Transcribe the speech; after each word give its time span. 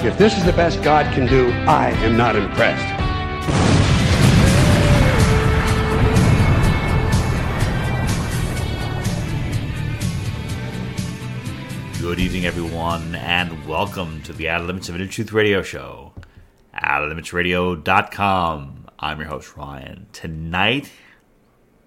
If 0.00 0.16
this 0.16 0.38
is 0.38 0.44
the 0.44 0.52
best 0.52 0.80
God 0.84 1.12
can 1.12 1.26
do, 1.26 1.50
I 1.66 1.90
am 2.04 2.16
not 2.16 2.36
impressed. 2.36 2.86
Good 12.00 12.20
evening, 12.20 12.46
everyone, 12.46 13.16
and 13.16 13.66
welcome 13.66 14.22
to 14.22 14.32
the 14.32 14.48
Outer 14.48 14.66
Limits 14.66 14.88
of 14.88 14.94
Inner 14.94 15.08
Truth 15.08 15.32
Radio 15.32 15.62
Show. 15.62 16.12
OuterLimitsRadio.com. 16.76 18.86
I'm 19.00 19.18
your 19.18 19.28
host, 19.28 19.56
Ryan. 19.56 20.06
Tonight, 20.12 20.92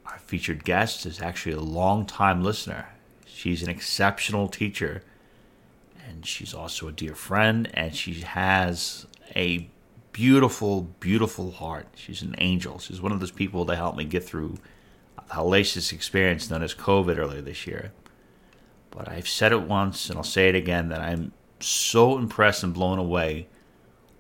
our 0.06 0.20
featured 0.20 0.66
guest 0.66 1.06
is 1.06 1.22
actually 1.22 1.56
a 1.56 1.62
long-time 1.62 2.44
listener. 2.44 2.90
She's 3.26 3.64
an 3.64 3.70
exceptional 3.70 4.50
teacher, 4.50 5.02
and 6.12 6.26
she's 6.26 6.54
also 6.54 6.88
a 6.88 6.92
dear 6.92 7.16
friend, 7.16 7.70
and 7.74 7.96
she 7.96 8.22
has 8.22 9.06
a 9.36 9.70
beautiful, 10.12 10.82
beautiful 11.00 11.52
heart. 11.52 11.88
She's 11.96 12.22
an 12.22 12.36
angel. 12.38 12.80
She's 12.80 13.02
one 13.02 13.12
of 13.12 13.20
those 13.20 13.32
people 13.32 13.66
that 13.66 13.78
helped 13.78 13.98
me 13.98 14.04
get 14.04 14.24
through 14.24 14.58
a 15.18 15.22
hellacious 15.36 15.94
experience 15.94 16.50
known 16.50 16.64
as 16.64 16.76
COVID 16.76 17.18
earlier 17.18 17.42
this 17.42 17.66
year. 17.66 17.94
But 18.90 19.08
I've 19.08 19.28
said 19.28 19.54
it 19.54 19.62
once 19.62 20.10
and 20.10 20.18
I'll 20.18 20.24
say 20.24 20.50
it 20.50 20.56
again 20.56 20.90
that 20.90 21.00
I'm 21.00 21.32
so 21.62 22.18
impressed 22.18 22.64
and 22.64 22.74
blown 22.74 23.00
away 23.00 23.48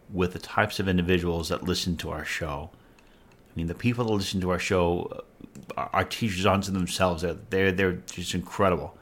with 0.09 0.31
the 0.33 0.39
types 0.39 0.79
of 0.79 0.87
individuals 0.87 1.49
that 1.49 1.63
listen 1.63 1.97
to 1.97 2.09
our 2.09 2.23
show. 2.23 2.69
I 2.73 3.51
mean, 3.55 3.67
the 3.67 3.75
people 3.75 4.05
that 4.05 4.13
listen 4.13 4.39
to 4.41 4.49
our 4.49 4.59
show 4.59 5.11
uh, 5.11 5.73
are, 5.75 5.89
are 5.91 6.05
teachers 6.05 6.45
unto 6.45 6.71
themselves. 6.71 7.25
They're, 7.49 7.71
they're 7.73 7.93
just 8.11 8.33
incredible. 8.33 8.97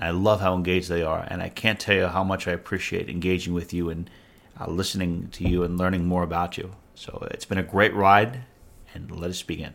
I 0.00 0.10
love 0.10 0.40
how 0.40 0.54
engaged 0.54 0.88
they 0.88 1.02
are, 1.02 1.26
and 1.28 1.42
I 1.42 1.48
can't 1.48 1.80
tell 1.80 1.96
you 1.96 2.06
how 2.06 2.22
much 2.22 2.46
I 2.46 2.52
appreciate 2.52 3.10
engaging 3.10 3.52
with 3.52 3.72
you 3.72 3.90
and 3.90 4.08
uh, 4.60 4.70
listening 4.70 5.28
to 5.32 5.48
you 5.48 5.64
and 5.64 5.76
learning 5.76 6.06
more 6.06 6.22
about 6.22 6.56
you. 6.56 6.72
So 6.94 7.26
it's 7.30 7.44
been 7.44 7.58
a 7.58 7.64
great 7.64 7.94
ride, 7.94 8.44
and 8.94 9.10
let 9.10 9.30
us 9.30 9.42
begin. 9.42 9.74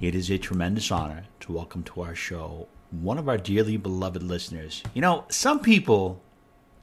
It 0.00 0.14
is 0.14 0.30
a 0.30 0.38
tremendous 0.38 0.90
honor 0.90 1.24
to 1.40 1.52
welcome 1.52 1.82
to 1.84 2.02
our 2.02 2.14
show 2.14 2.68
one 2.90 3.18
of 3.18 3.28
our 3.28 3.38
dearly 3.38 3.76
beloved 3.76 4.22
listeners. 4.22 4.82
You 4.94 5.02
know, 5.02 5.24
some 5.28 5.60
people 5.60 6.22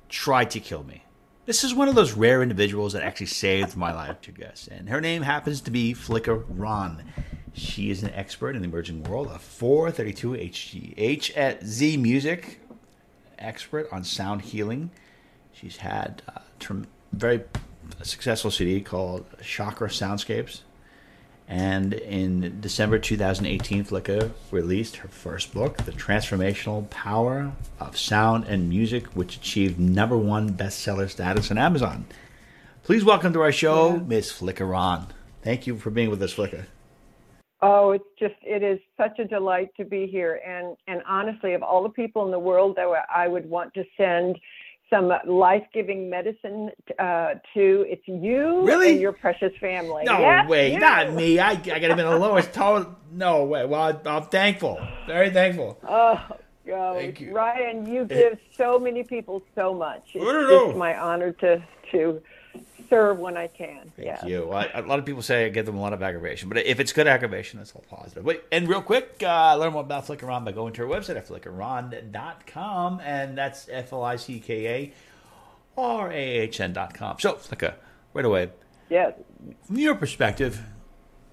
tried 0.10 0.52
to 0.52 0.60
kill 0.60 0.84
me. 0.84 1.04
This 1.46 1.64
is 1.64 1.74
one 1.74 1.88
of 1.88 1.96
those 1.96 2.14
rare 2.14 2.42
individuals 2.42 2.94
that 2.94 3.04
actually 3.04 3.28
saved 3.28 3.76
my 3.76 3.94
life, 3.94 4.18
I 4.28 4.32
guess. 4.32 4.68
And 4.72 4.90
her 4.90 5.02
name 5.02 5.24
happens 5.24 5.62
to 5.62 5.72
be 5.72 5.94
Flicka 5.94 6.44
Rahn. 6.48 7.04
She 7.54 7.92
is 7.92 8.02
an 8.02 8.12
expert 8.14 8.56
in 8.56 8.64
the 8.64 8.68
emerging 8.68 9.04
world 9.04 9.28
of 9.28 9.42
432 9.42 10.32
HGH 10.32 11.38
at 11.38 11.64
Z 11.64 11.98
Music, 11.98 12.60
expert 13.38 13.88
on 13.92 14.04
sound 14.04 14.42
healing. 14.42 14.90
She's 15.52 15.78
had 15.78 16.24
a 16.28 16.42
term, 16.60 16.88
very 17.12 17.44
successful 18.02 18.50
CD 18.50 18.82
called 18.82 19.26
Chakra 19.42 19.90
Soundscapes. 19.90 20.62
And 21.48 21.94
in 21.94 22.60
December 22.62 22.98
2018, 22.98 23.86
Flicka 23.86 24.32
released 24.50 24.96
her 24.98 25.10
first 25.10 25.54
book, 25.54 25.78
The 25.78 25.92
Transformational 25.92 26.90
Power 26.90 27.52
of 27.80 27.98
Sound 27.98 28.46
and 28.46 28.68
Music, 28.70 29.06
which 29.08 29.36
achieved 29.36 29.80
number 29.80 30.18
one 30.18 30.54
bestseller 30.54 31.10
status 31.10 31.52
on 31.52 31.60
Amazon. 31.60 32.06
Please 32.82 33.04
welcome 33.06 33.34
to 33.34 33.42
our 33.42 33.52
show, 33.52 33.98
Miss 33.98 34.32
Flicka 34.32 34.68
Rahn. 34.68 35.08
Thank 35.44 35.68
you 35.68 35.78
for 35.78 35.92
being 35.92 36.10
with 36.10 36.24
us, 36.24 36.34
Flicka. 36.34 36.66
Oh, 37.66 37.92
it's 37.92 38.04
just 38.20 38.36
it 38.42 38.62
is 38.62 38.80
such 38.98 39.18
a 39.20 39.26
delight 39.26 39.70
to 39.78 39.86
be 39.86 40.06
here, 40.06 40.42
and 40.46 40.76
and 40.88 41.02
honestly, 41.08 41.54
of 41.54 41.64
all 41.64 41.82
the 41.82 41.90
people 41.90 42.26
in 42.26 42.32
the 42.32 42.40
world 42.40 42.76
that 42.76 42.88
I 43.14 43.28
would 43.28 43.50
want 43.50 43.74
to 43.76 43.84
send 43.98 44.38
some 44.90 45.12
life-giving 45.26 46.08
medicine 46.08 46.70
uh, 47.00 47.36
to, 47.56 47.86
it's 47.88 48.08
you 48.08 48.68
Really? 48.68 48.92
and 48.92 49.02
your 49.02 49.14
precious 49.14 49.52
family. 49.60 50.04
No 50.04 50.20
Yes, 50.20 50.48
way, 50.48 50.74
you. 50.74 50.80
not 50.80 51.14
me. 51.14 51.40
I, 51.40 51.52
I 51.52 51.56
got 51.56 51.74
him 51.84 52.00
in 52.00 52.06
the 52.06 52.20
lowest 52.20 52.54
tone. 52.54 52.96
No 53.12 53.44
way. 53.46 53.66
Well, 53.66 53.82
I, 53.82 54.10
I'm 54.10 54.24
thankful. 54.26 54.80
Very 55.08 55.32
thankful. 55.32 55.80
Oh, 55.88 56.22
God. 56.68 56.98
Thank 56.98 57.22
you. 57.22 57.34
Ryan, 57.34 57.88
you 57.92 58.06
give 58.06 58.38
so 58.56 58.78
many 58.78 59.04
people 59.04 59.42
so 59.56 59.74
much. 59.74 60.04
It's 60.14 60.24
I 60.24 60.32
don't 60.32 60.48
know. 60.48 60.68
just 60.68 60.78
my 60.78 60.96
honor 61.00 61.32
to 61.32 61.64
to 61.92 62.22
serve 62.90 63.20
when 63.20 63.38
I 63.38 63.48
can. 63.48 63.92
Thank 63.96 64.06
yeah. 64.08 64.26
you. 64.26 64.48
Well, 64.48 64.60
I- 64.74 64.80
a 64.80 64.82
lot 64.84 65.00
of 65.00 65.06
people 65.06 65.22
say 65.22 65.46
I 65.46 65.50
give 65.50 65.66
them 65.66 65.76
a 65.78 65.82
lot 65.82 65.94
of 65.94 66.02
aggravation, 66.04 66.50
but 66.50 66.58
if 66.60 66.80
it's 66.80 66.94
good 66.94 67.08
aggravation, 67.08 67.60
that's 67.60 67.74
all 67.74 67.84
positive. 67.90 68.24
Wait, 68.24 68.42
and 68.52 68.68
real 68.68 68.82
quick, 68.82 69.22
uh, 69.24 69.56
learn 69.58 69.74
more 69.74 69.82
about 69.82 70.06
Flicka 70.08 70.24
Rahn 70.28 70.44
by 70.44 70.52
going 70.52 70.74
to 70.74 70.84
our 70.84 70.88
website 70.88 71.16
at 71.18 71.28
flickarahn.com, 71.28 73.02
and 73.04 73.38
that's 73.38 73.68
F 73.70 73.94
L 73.94 74.04
I 74.04 74.16
C 74.16 74.40
K 74.40 74.68
A 74.68 74.94
R 75.78 76.12
A 76.12 76.16
H 76.16 76.60
N.com. 76.60 77.18
So, 77.20 77.34
Flicka, 77.34 77.76
right 78.14 78.26
away, 78.26 78.50
Yes. 78.90 79.14
from 79.66 79.78
your 79.78 79.96
perspective, 79.96 80.62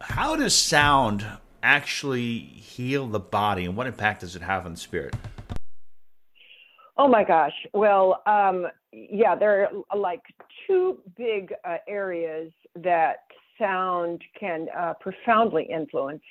how 0.00 0.36
does 0.36 0.54
sound 0.54 1.26
actually 1.62 2.38
heal 2.38 3.06
the 3.06 3.20
body, 3.20 3.64
and 3.66 3.76
what 3.76 3.86
impact 3.86 4.20
does 4.22 4.34
it 4.36 4.42
have 4.42 4.64
on 4.64 4.72
the 4.72 4.78
spirit? 4.78 5.14
Oh 6.96 7.08
my 7.08 7.24
gosh. 7.24 7.52
Well, 7.72 8.22
um, 8.26 8.66
yeah, 8.92 9.34
there 9.34 9.68
are 9.90 9.96
like 9.96 10.22
two 10.66 10.98
big 11.16 11.52
uh, 11.64 11.76
areas 11.86 12.52
that 12.76 13.24
sound 13.58 14.22
can 14.38 14.66
uh, 14.76 14.94
profoundly 15.00 15.64
influence, 15.64 16.22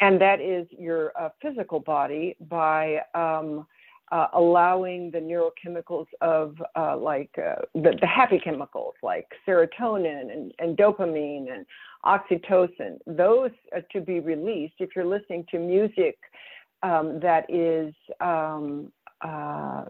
and 0.00 0.20
that 0.20 0.40
is 0.40 0.66
your 0.78 1.12
uh, 1.18 1.28
physical 1.40 1.80
body 1.80 2.36
by 2.48 2.98
um, 3.14 3.66
uh, 4.12 4.26
allowing 4.34 5.10
the 5.10 5.18
neurochemicals 5.18 6.06
of 6.20 6.56
uh, 6.76 6.96
like 6.96 7.30
uh, 7.38 7.56
the, 7.74 7.96
the 8.00 8.06
happy 8.06 8.38
chemicals 8.38 8.94
like 9.02 9.26
serotonin 9.46 10.30
and, 10.32 10.52
and 10.58 10.76
dopamine 10.76 11.46
and 11.52 11.64
oxytocin, 12.04 12.98
those 13.06 13.50
uh, 13.74 13.80
to 13.92 14.00
be 14.00 14.20
released 14.20 14.74
if 14.78 14.90
you're 14.94 15.06
listening 15.06 15.44
to 15.50 15.58
music 15.58 16.18
um, 16.82 17.18
that 17.20 17.46
is 17.48 17.94
um, 18.20 18.92
uh, 19.22 19.84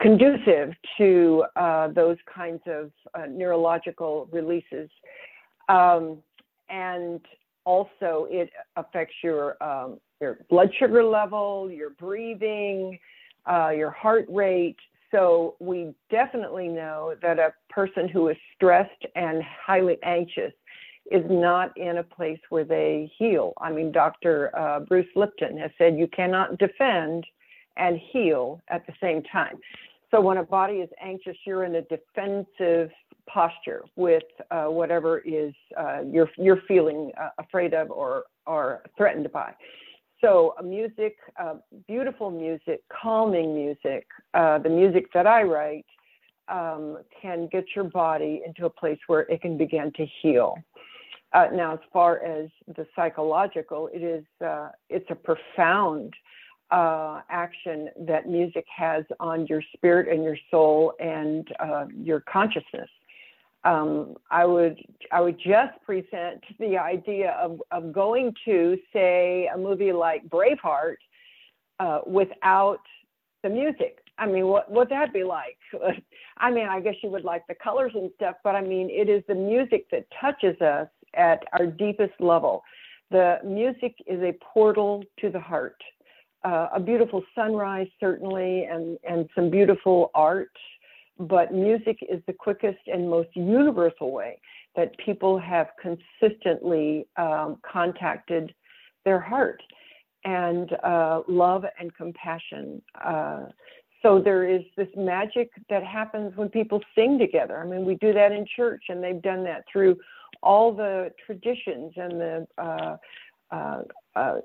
conducive 0.00 0.74
to 0.98 1.44
uh, 1.56 1.88
those 1.88 2.16
kinds 2.32 2.62
of 2.66 2.90
uh, 3.14 3.26
neurological 3.28 4.28
releases. 4.32 4.88
Um, 5.68 6.18
and 6.68 7.20
also, 7.64 8.26
it 8.30 8.50
affects 8.76 9.14
your, 9.22 9.62
um, 9.62 9.98
your 10.20 10.38
blood 10.50 10.70
sugar 10.78 11.04
level, 11.04 11.70
your 11.70 11.90
breathing, 11.90 12.98
uh, 13.50 13.70
your 13.70 13.90
heart 13.90 14.26
rate. 14.28 14.76
So, 15.10 15.56
we 15.60 15.94
definitely 16.10 16.68
know 16.68 17.14
that 17.22 17.38
a 17.38 17.54
person 17.70 18.08
who 18.08 18.28
is 18.28 18.36
stressed 18.56 19.04
and 19.14 19.42
highly 19.42 19.98
anxious 20.02 20.52
is 21.10 21.24
not 21.28 21.76
in 21.76 21.98
a 21.98 22.02
place 22.02 22.40
where 22.48 22.64
they 22.64 23.12
heal. 23.18 23.52
I 23.60 23.70
mean, 23.70 23.92
Dr. 23.92 24.50
Uh, 24.58 24.80
Bruce 24.80 25.06
Lipton 25.14 25.58
has 25.58 25.70
said 25.76 25.98
you 25.98 26.08
cannot 26.08 26.58
defend 26.58 27.26
and 27.76 27.98
heal 28.12 28.60
at 28.68 28.86
the 28.86 28.92
same 29.00 29.22
time. 29.24 29.58
So 30.10 30.20
when 30.20 30.36
a 30.36 30.44
body 30.44 30.74
is 30.74 30.88
anxious, 31.02 31.36
you're 31.44 31.64
in 31.64 31.74
a 31.74 31.82
defensive 31.82 32.90
posture 33.26 33.82
with 33.96 34.22
uh, 34.50 34.66
whatever 34.66 35.18
is 35.18 35.52
uh, 35.76 36.02
you're 36.06 36.30
you're 36.36 36.60
feeling 36.68 37.10
uh, 37.20 37.30
afraid 37.38 37.74
of 37.74 37.90
or 37.90 38.24
or 38.46 38.82
threatened 38.96 39.30
by. 39.32 39.52
So 40.20 40.54
music, 40.62 41.16
uh, 41.40 41.54
beautiful 41.88 42.30
music, 42.30 42.82
calming 42.90 43.54
music, 43.54 44.06
uh, 44.34 44.58
the 44.58 44.68
music 44.68 45.06
that 45.12 45.26
I 45.26 45.42
write 45.42 45.86
um, 46.48 46.98
can 47.20 47.48
get 47.50 47.64
your 47.74 47.84
body 47.84 48.42
into 48.46 48.66
a 48.66 48.70
place 48.70 48.98
where 49.06 49.22
it 49.22 49.42
can 49.42 49.58
begin 49.58 49.92
to 49.96 50.06
heal. 50.22 50.54
Uh, 51.32 51.48
now, 51.52 51.74
as 51.74 51.80
far 51.92 52.22
as 52.22 52.48
the 52.76 52.86
psychological, 52.94 53.90
it 53.92 54.02
is 54.02 54.24
it's 54.88 55.10
a 55.10 55.14
profound 55.14 56.14
uh, 56.74 57.20
action 57.30 57.88
that 58.00 58.28
music 58.28 58.64
has 58.74 59.04
on 59.20 59.46
your 59.46 59.62
spirit 59.74 60.08
and 60.12 60.24
your 60.24 60.36
soul 60.50 60.92
and 60.98 61.48
uh, 61.60 61.86
your 61.94 62.20
consciousness. 62.20 62.88
Um, 63.64 64.16
I 64.30 64.44
would 64.44 64.78
I 65.10 65.20
would 65.20 65.38
just 65.38 65.80
present 65.86 66.42
the 66.58 66.76
idea 66.76 67.30
of, 67.42 67.60
of 67.70 67.92
going 67.92 68.34
to 68.44 68.76
say 68.92 69.48
a 69.54 69.56
movie 69.56 69.92
like 69.92 70.28
Braveheart 70.28 70.96
uh, 71.80 72.00
without 72.06 72.80
the 73.42 73.48
music 73.48 74.04
I 74.18 74.26
mean, 74.26 74.46
what 74.46 74.70
would 74.70 74.88
that 74.90 75.12
be 75.12 75.24
like? 75.24 75.58
I 76.38 76.50
mean, 76.50 76.68
I 76.68 76.80
guess 76.80 76.94
you 77.02 77.10
would 77.10 77.24
like 77.24 77.46
the 77.46 77.54
colors 77.54 77.92
and 77.94 78.10
stuff, 78.16 78.36
but 78.44 78.54
I 78.54 78.60
mean, 78.60 78.88
it 78.90 79.08
is 79.08 79.22
the 79.28 79.34
music 79.34 79.86
that 79.90 80.06
touches 80.20 80.60
us 80.60 80.88
at 81.14 81.42
our 81.52 81.66
deepest 81.66 82.14
level. 82.20 82.62
The 83.10 83.38
music 83.44 83.94
is 84.06 84.20
a 84.22 84.32
portal 84.52 85.04
to 85.20 85.30
the 85.30 85.40
heart. 85.40 85.80
Uh, 86.44 86.68
a 86.74 86.80
beautiful 86.80 87.22
sunrise, 87.34 87.88
certainly, 87.98 88.64
and, 88.64 88.98
and 89.08 89.28
some 89.34 89.48
beautiful 89.48 90.10
art, 90.14 90.52
but 91.18 91.54
music 91.54 91.98
is 92.02 92.20
the 92.26 92.32
quickest 92.34 92.80
and 92.86 93.08
most 93.08 93.30
universal 93.34 94.12
way 94.12 94.38
that 94.76 94.92
people 94.98 95.38
have 95.38 95.68
consistently 95.80 97.06
um, 97.16 97.56
contacted 97.70 98.52
their 99.06 99.20
heart 99.20 99.62
and 100.24 100.70
uh, 100.84 101.22
love 101.28 101.64
and 101.78 101.94
compassion. 101.94 102.82
Uh, 103.02 103.46
so 104.02 104.20
there 104.22 104.44
is 104.46 104.62
this 104.76 104.88
magic 104.96 105.50
that 105.70 105.82
happens 105.82 106.36
when 106.36 106.50
people 106.50 106.80
sing 106.94 107.18
together. 107.18 107.58
I 107.58 107.66
mean, 107.66 107.86
we 107.86 107.94
do 107.94 108.12
that 108.12 108.32
in 108.32 108.44
church, 108.54 108.84
and 108.90 109.02
they've 109.02 109.22
done 109.22 109.44
that 109.44 109.64
through 109.72 109.96
all 110.42 110.74
the 110.74 111.10
traditions 111.24 111.92
and 111.96 112.20
the 112.20 112.46
uh, 112.58 112.96
uh, 113.50 113.82
uh 114.14 114.38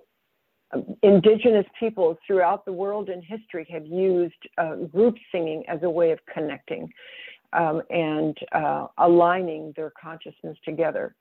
indigenous 1.02 1.66
peoples 1.80 2.18
throughout 2.28 2.66
the 2.66 2.72
world 2.72 3.10
in 3.10 3.22
history 3.22 3.68
have 3.72 3.86
used 3.86 4.36
uh, 4.58 4.76
group 4.76 5.16
singing 5.32 5.64
as 5.68 5.80
a 5.84 5.90
way 5.90 6.12
of 6.12 6.20
connecting 6.32 6.92
um, 7.54 7.82
and 7.90 8.38
uh, 8.52 8.88
aligning 8.98 9.74
their 9.76 9.92
consciousness 10.00 10.58
together. 10.64 11.16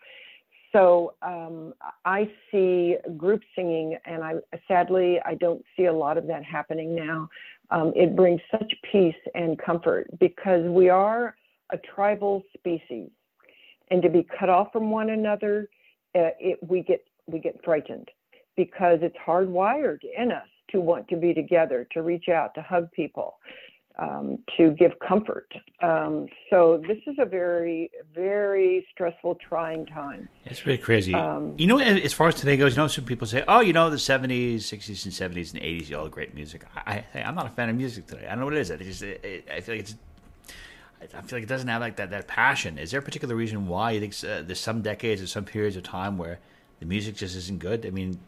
So 0.72 1.14
um, 1.22 1.72
I 2.04 2.30
see 2.50 2.96
group 3.16 3.40
singing, 3.56 3.96
and 4.04 4.22
I 4.22 4.34
sadly 4.66 5.18
I 5.24 5.34
don't 5.34 5.64
see 5.76 5.86
a 5.86 5.92
lot 5.92 6.18
of 6.18 6.26
that 6.26 6.44
happening 6.44 6.94
now. 6.94 7.28
Um, 7.70 7.92
it 7.96 8.14
brings 8.14 8.40
such 8.50 8.70
peace 8.92 9.14
and 9.34 9.58
comfort 9.58 10.08
because 10.20 10.64
we 10.66 10.90
are 10.90 11.36
a 11.72 11.78
tribal 11.78 12.42
species, 12.54 13.08
and 13.90 14.02
to 14.02 14.10
be 14.10 14.26
cut 14.38 14.50
off 14.50 14.70
from 14.70 14.90
one 14.90 15.10
another, 15.10 15.70
uh, 16.14 16.36
it, 16.38 16.58
we 16.68 16.82
get 16.82 17.02
we 17.26 17.38
get 17.38 17.58
frightened 17.64 18.10
because 18.58 18.98
it's 19.02 19.16
hardwired 19.24 20.00
in 20.16 20.32
us 20.32 20.48
to 20.72 20.80
want 20.80 21.06
to 21.08 21.16
be 21.16 21.32
together, 21.32 21.86
to 21.92 22.02
reach 22.02 22.28
out, 22.28 22.54
to 22.56 22.60
hug 22.60 22.90
people 22.90 23.36
um, 23.98 24.38
to 24.56 24.70
give 24.72 24.92
comfort. 25.06 25.52
Um, 25.80 26.26
so 26.50 26.82
this 26.86 26.98
is 27.06 27.16
a 27.18 27.24
very, 27.24 27.90
very 28.14 28.86
stressful, 28.92 29.36
trying 29.36 29.86
time. 29.86 30.28
It's 30.44 30.66
really 30.66 30.78
crazy. 30.78 31.14
Um, 31.14 31.54
you 31.56 31.66
know, 31.66 31.78
as 31.78 32.12
far 32.12 32.28
as 32.28 32.36
today 32.36 32.56
goes, 32.56 32.76
you 32.76 32.82
know, 32.82 32.88
some 32.88 33.04
people 33.04 33.26
say, 33.26 33.44
"Oh, 33.48 33.60
you 33.60 33.72
know, 33.72 33.90
the 33.90 33.96
'70s, 33.96 34.56
'60s, 34.56 35.04
and 35.04 35.36
'70s 35.36 35.52
and 35.52 35.62
'80s, 35.62 35.96
all 35.96 36.08
great 36.08 36.34
music." 36.34 36.64
I, 36.74 37.04
I, 37.14 37.20
am 37.20 37.34
not 37.34 37.46
a 37.46 37.50
fan 37.50 37.68
of 37.68 37.76
music 37.76 38.06
today. 38.06 38.26
I 38.26 38.30
don't 38.30 38.40
know 38.40 38.44
what 38.46 38.54
it 38.54 38.60
is. 38.60 38.70
It 38.70 38.80
just, 38.80 39.02
it, 39.02 39.24
it, 39.24 39.48
I 39.52 39.60
feel 39.60 39.76
like 39.76 39.82
it's. 39.82 39.94
I 41.00 41.22
feel 41.22 41.36
like 41.36 41.44
it 41.44 41.48
doesn't 41.48 41.68
have 41.68 41.80
like 41.80 41.94
that, 41.96 42.10
that 42.10 42.26
passion. 42.26 42.76
Is 42.76 42.90
there 42.90 42.98
a 42.98 43.02
particular 43.02 43.36
reason 43.36 43.68
why 43.68 43.92
you 43.92 44.00
think 44.00 44.14
uh, 44.24 44.42
there's 44.42 44.58
some 44.58 44.82
decades 44.82 45.22
or 45.22 45.28
some 45.28 45.44
periods 45.44 45.76
of 45.76 45.84
time 45.84 46.18
where 46.18 46.40
the 46.80 46.86
music 46.86 47.14
just 47.14 47.36
isn't 47.36 47.60
good? 47.60 47.86
I 47.86 47.90
mean, 47.90 48.18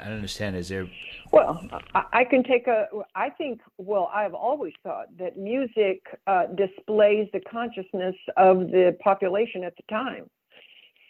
I 0.00 0.04
don't 0.04 0.14
understand. 0.14 0.56
Is 0.56 0.68
there? 0.68 0.88
Well, 1.32 1.60
I 1.94 2.24
can 2.24 2.42
take 2.42 2.66
a. 2.66 2.86
I 3.14 3.30
think. 3.30 3.60
Well, 3.78 4.10
I've 4.14 4.34
always 4.34 4.72
thought 4.82 5.06
that 5.18 5.38
music 5.38 6.02
uh, 6.26 6.46
displays 6.46 7.28
the 7.32 7.40
consciousness 7.40 8.16
of 8.36 8.70
the 8.70 8.96
population 9.00 9.64
at 9.64 9.74
the 9.76 9.82
time. 9.88 10.28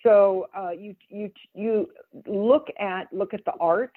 So 0.02 0.48
uh, 0.56 0.70
you 0.70 0.94
you 1.08 1.30
you 1.54 1.90
look 2.26 2.68
at 2.78 3.12
look 3.12 3.34
at 3.34 3.44
the 3.44 3.52
art 3.60 3.92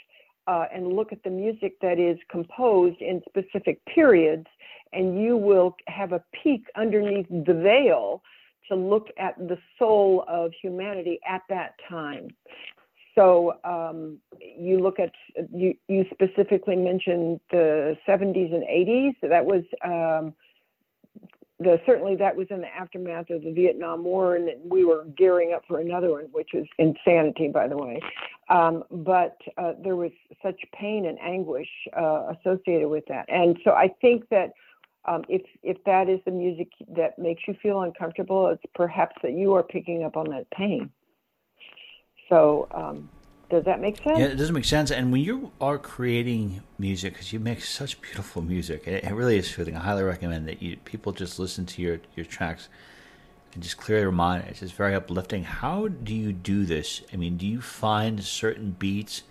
uh, 0.47 0.65
and 0.73 0.87
look 0.87 1.11
at 1.11 1.23
the 1.23 1.29
music 1.29 1.79
that 1.81 1.99
is 1.99 2.17
composed 2.29 3.01
in 3.01 3.21
specific 3.27 3.79
periods, 3.85 4.47
and 4.91 5.21
you 5.21 5.37
will 5.37 5.75
have 5.87 6.11
a 6.11 6.23
peek 6.43 6.65
underneath 6.75 7.27
the 7.29 7.53
veil 7.53 8.21
to 8.69 8.75
look 8.75 9.07
at 9.17 9.37
the 9.37 9.57
soul 9.77 10.25
of 10.27 10.51
humanity 10.61 11.19
at 11.27 11.41
that 11.49 11.75
time. 11.89 12.29
So 13.15 13.59
um, 13.63 14.17
you 14.57 14.79
look 14.79 14.99
at 14.99 15.11
you, 15.53 15.75
you 15.87 16.05
specifically 16.11 16.75
mentioned 16.75 17.39
the 17.51 17.97
70s 18.07 18.53
and 18.53 18.63
80s. 18.63 19.15
That 19.21 19.45
was 19.45 19.63
um, 19.83 20.33
the 21.59 21.79
certainly 21.85 22.15
that 22.17 22.35
was 22.35 22.47
in 22.49 22.61
the 22.61 22.67
aftermath 22.67 23.29
of 23.29 23.43
the 23.43 23.51
Vietnam 23.51 24.03
War, 24.03 24.35
and 24.35 24.49
we 24.63 24.83
were 24.83 25.05
gearing 25.17 25.53
up 25.53 25.63
for 25.67 25.79
another 25.79 26.11
one, 26.11 26.25
which 26.31 26.49
was 26.53 26.65
insanity, 26.77 27.47
by 27.47 27.67
the 27.67 27.77
way. 27.77 27.99
Um, 28.49 28.83
but 28.91 29.37
uh, 29.57 29.73
there 29.83 29.95
was 29.95 30.11
such 30.41 30.59
pain 30.73 31.05
and 31.05 31.17
anguish 31.19 31.69
uh, 31.95 32.33
associated 32.37 32.89
with 32.89 33.05
that, 33.07 33.25
and 33.29 33.57
so 33.63 33.71
I 33.71 33.89
think 34.01 34.29
that. 34.29 34.51
Um, 35.05 35.25
if 35.27 35.41
if 35.63 35.83
that 35.83 36.07
is 36.07 36.21
the 36.23 36.31
music 36.31 36.69
that 36.95 37.19
makes 37.19 37.43
you 37.45 37.55
feel 37.61 37.81
uncomfortable, 37.81 38.47
it's 38.47 38.63
perhaps 38.73 39.17
that 39.21 39.33
you 39.33 39.53
are 39.53 39.61
picking 39.61 40.05
up 40.05 40.15
on 40.15 40.29
that 40.29 40.49
pain. 40.51 40.91
So, 42.29 42.69
um, 42.71 43.09
does 43.49 43.63
that 43.65 43.79
make 43.79 43.97
sense? 43.97 44.17
Yeah, 44.17 44.25
it 44.25 44.35
doesn't 44.35 44.55
make 44.55 44.65
sense. 44.65 44.91
And 44.91 45.11
when 45.11 45.21
you 45.21 45.51
are 45.61 45.77
creating 45.77 46.61
music, 46.79 47.13
because 47.13 47.31
you 47.31 47.39
make 47.39 47.63
such 47.63 48.01
beautiful 48.01 48.41
music, 48.41 48.87
it, 48.87 49.03
it 49.03 49.13
really 49.13 49.37
is 49.37 49.51
fitting. 49.51 49.75
I 49.75 49.81
highly 49.81 50.03
recommend 50.03 50.47
that 50.47 50.61
you 50.61 50.77
people 50.77 51.11
just 51.11 51.39
listen 51.39 51.65
to 51.67 51.81
your 51.81 51.99
your 52.15 52.25
tracks 52.25 52.69
and 53.53 53.61
just 53.61 53.77
clear 53.77 53.99
their 53.99 54.11
mind. 54.11 54.45
It's 54.49 54.61
just 54.61 54.73
very 54.73 54.95
uplifting. 54.95 55.43
How 55.43 55.87
do 55.87 56.15
you 56.15 56.33
do 56.33 56.65
this? 56.65 57.01
I 57.13 57.17
mean, 57.17 57.37
do 57.37 57.45
you 57.45 57.61
find 57.61 58.23
certain 58.23 58.71
beats 58.71 59.23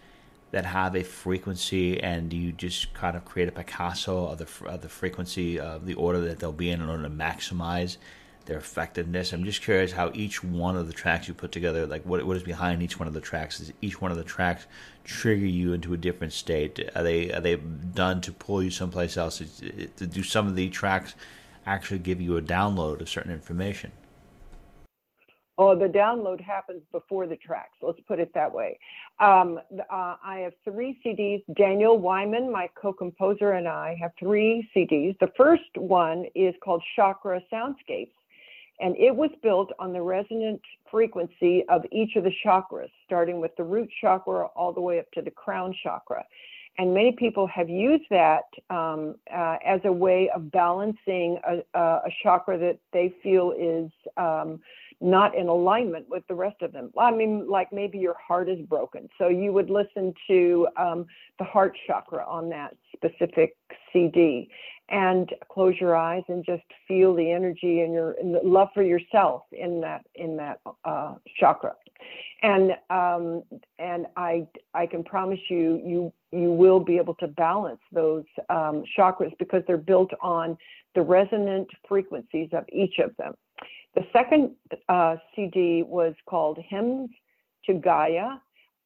that 0.52 0.66
have 0.66 0.94
a 0.94 1.02
frequency, 1.02 2.00
and 2.00 2.28
do 2.28 2.36
you 2.36 2.52
just 2.52 2.92
kind 2.94 3.16
of 3.16 3.24
create 3.24 3.48
a 3.48 3.52
Picasso 3.52 4.26
of 4.26 4.38
the 4.38 4.68
of 4.68 4.82
the 4.82 4.88
frequency 4.88 5.58
of 5.58 5.86
the 5.86 5.94
order 5.94 6.20
that 6.20 6.38
they'll 6.38 6.52
be 6.52 6.70
in 6.70 6.80
in 6.80 6.88
order 6.88 7.02
to 7.04 7.10
maximize? 7.10 7.96
Their 8.46 8.58
effectiveness. 8.58 9.32
I'm 9.32 9.44
just 9.44 9.62
curious 9.62 9.92
how 9.92 10.10
each 10.14 10.42
one 10.42 10.76
of 10.76 10.86
the 10.86 10.92
tracks 10.92 11.28
you 11.28 11.34
put 11.34 11.52
together, 11.52 11.86
like 11.86 12.04
what 12.04 12.24
what 12.24 12.36
is 12.36 12.42
behind 12.42 12.82
each 12.82 12.98
one 12.98 13.06
of 13.06 13.14
the 13.14 13.20
tracks. 13.20 13.58
Does 13.58 13.72
each 13.80 14.00
one 14.00 14.10
of 14.10 14.16
the 14.16 14.24
tracks 14.24 14.66
trigger 15.04 15.46
you 15.46 15.72
into 15.72 15.94
a 15.94 15.96
different 15.96 16.32
state? 16.32 16.90
Are 16.94 17.02
they 17.02 17.32
are 17.32 17.40
they 17.40 17.56
done 17.56 18.20
to 18.22 18.32
pull 18.32 18.62
you 18.62 18.70
someplace 18.70 19.16
else? 19.16 19.38
To 19.38 20.06
Do 20.06 20.22
some 20.22 20.46
of 20.46 20.56
the 20.56 20.68
tracks 20.68 21.14
actually 21.66 22.00
give 22.00 22.20
you 22.20 22.36
a 22.36 22.42
download 22.42 23.00
of 23.00 23.08
certain 23.08 23.32
information? 23.32 23.92
Oh, 25.58 25.78
the 25.78 25.86
download 25.86 26.40
happens 26.40 26.82
before 26.90 27.26
the 27.26 27.36
tracks. 27.36 27.76
Let's 27.82 28.00
put 28.08 28.18
it 28.18 28.32
that 28.34 28.52
way. 28.52 28.78
Um, 29.20 29.60
uh, 29.70 30.16
I 30.24 30.38
have 30.38 30.54
three 30.64 30.98
CDs. 31.04 31.44
Daniel 31.54 31.98
Wyman, 31.98 32.50
my 32.50 32.68
co-composer, 32.74 33.52
and 33.52 33.68
I 33.68 33.96
have 34.00 34.12
three 34.18 34.68
CDs. 34.74 35.16
The 35.20 35.30
first 35.36 35.76
one 35.76 36.24
is 36.34 36.54
called 36.64 36.82
Chakra 36.96 37.42
Soundscapes 37.52 38.10
and 38.82 38.96
it 38.96 39.14
was 39.14 39.30
built 39.42 39.70
on 39.78 39.92
the 39.92 40.02
resonant 40.02 40.60
frequency 40.90 41.64
of 41.68 41.82
each 41.92 42.16
of 42.16 42.24
the 42.24 42.32
chakras, 42.44 42.90
starting 43.06 43.40
with 43.40 43.54
the 43.56 43.62
root 43.62 43.88
chakra 44.00 44.46
all 44.56 44.72
the 44.72 44.80
way 44.80 44.98
up 44.98 45.10
to 45.12 45.22
the 45.22 45.30
crown 45.30 45.74
chakra. 45.82 46.24
And 46.78 46.92
many 46.92 47.12
people 47.12 47.46
have 47.46 47.68
used 47.68 48.04
that 48.10 48.44
um, 48.70 49.14
uh, 49.32 49.58
as 49.64 49.80
a 49.84 49.92
way 49.92 50.30
of 50.34 50.50
balancing 50.50 51.38
a, 51.46 51.78
a, 51.78 52.10
chakra 52.22 52.58
that 52.58 52.78
they 52.92 53.14
feel 53.22 53.52
is 53.52 53.90
um, 54.16 54.58
not 55.02 55.36
in 55.36 55.48
alignment 55.48 56.08
with 56.08 56.26
the 56.28 56.34
rest 56.34 56.62
of 56.62 56.72
them. 56.72 56.90
I 56.98 57.10
mean, 57.10 57.48
like 57.48 57.72
maybe 57.72 57.98
your 57.98 58.16
heart 58.16 58.48
is 58.48 58.60
broken. 58.66 59.08
So 59.18 59.28
you 59.28 59.52
would 59.52 59.70
listen 59.70 60.14
to 60.28 60.68
um, 60.76 61.06
the 61.38 61.44
heart 61.44 61.76
chakra 61.86 62.24
on 62.26 62.48
that 62.50 62.76
specific 62.94 63.56
CD 63.92 64.48
and 64.88 65.28
close 65.50 65.74
your 65.80 65.96
eyes 65.96 66.22
and 66.28 66.44
just 66.44 66.62
feel 66.86 67.14
the 67.14 67.30
energy 67.30 67.80
and 67.80 67.92
your 67.92 68.14
love 68.22 68.68
for 68.74 68.82
yourself 68.82 69.42
in 69.52 69.80
that 69.80 70.02
in 70.14 70.36
that 70.36 70.60
uh, 70.84 71.14
chakra 71.38 71.74
and 72.42 72.72
um, 72.90 73.42
and 73.78 74.06
I 74.16 74.46
I 74.74 74.86
can 74.86 75.04
promise 75.04 75.38
you 75.48 75.80
you 75.84 76.12
you 76.32 76.52
will 76.52 76.80
be 76.80 76.96
able 76.96 77.14
to 77.16 77.28
balance 77.28 77.80
those 77.92 78.24
um, 78.50 78.84
chakras 78.98 79.36
because 79.38 79.62
they're 79.66 79.76
built 79.76 80.10
on 80.20 80.56
the 80.94 81.02
resonant 81.02 81.68
frequencies 81.88 82.48
of 82.52 82.64
each 82.72 82.98
of 82.98 83.16
them. 83.16 83.34
The 83.94 84.06
second 84.12 84.52
uh, 84.88 85.16
CD 85.36 85.82
was 85.82 86.14
called 86.26 86.58
Hymns 86.68 87.10
to 87.66 87.74
Gaia, 87.74 88.38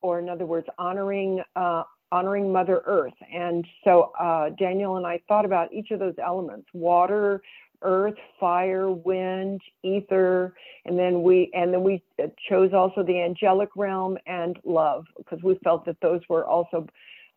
or 0.02 0.18
in 0.18 0.28
other 0.28 0.46
words, 0.46 0.66
honoring 0.78 1.42
uh, 1.54 1.84
honoring 2.12 2.52
Mother 2.52 2.82
Earth. 2.86 3.14
And 3.32 3.66
so 3.84 4.12
uh, 4.18 4.50
Daniel 4.58 4.96
and 4.96 5.06
I 5.06 5.20
thought 5.28 5.44
about 5.44 5.72
each 5.72 5.90
of 5.92 6.00
those 6.00 6.14
elements: 6.22 6.66
water, 6.72 7.40
earth, 7.82 8.16
fire, 8.40 8.90
wind, 8.90 9.60
ether, 9.84 10.54
and 10.84 10.98
then 10.98 11.22
we 11.22 11.50
and 11.54 11.72
then 11.72 11.82
we 11.84 12.02
uh, 12.22 12.26
chose 12.48 12.72
also 12.72 13.04
the 13.04 13.20
angelic 13.20 13.70
realm 13.76 14.18
and 14.26 14.58
love 14.64 15.04
because 15.16 15.42
we 15.42 15.56
felt 15.62 15.84
that 15.86 15.96
those 16.02 16.20
were 16.28 16.44
also 16.44 16.86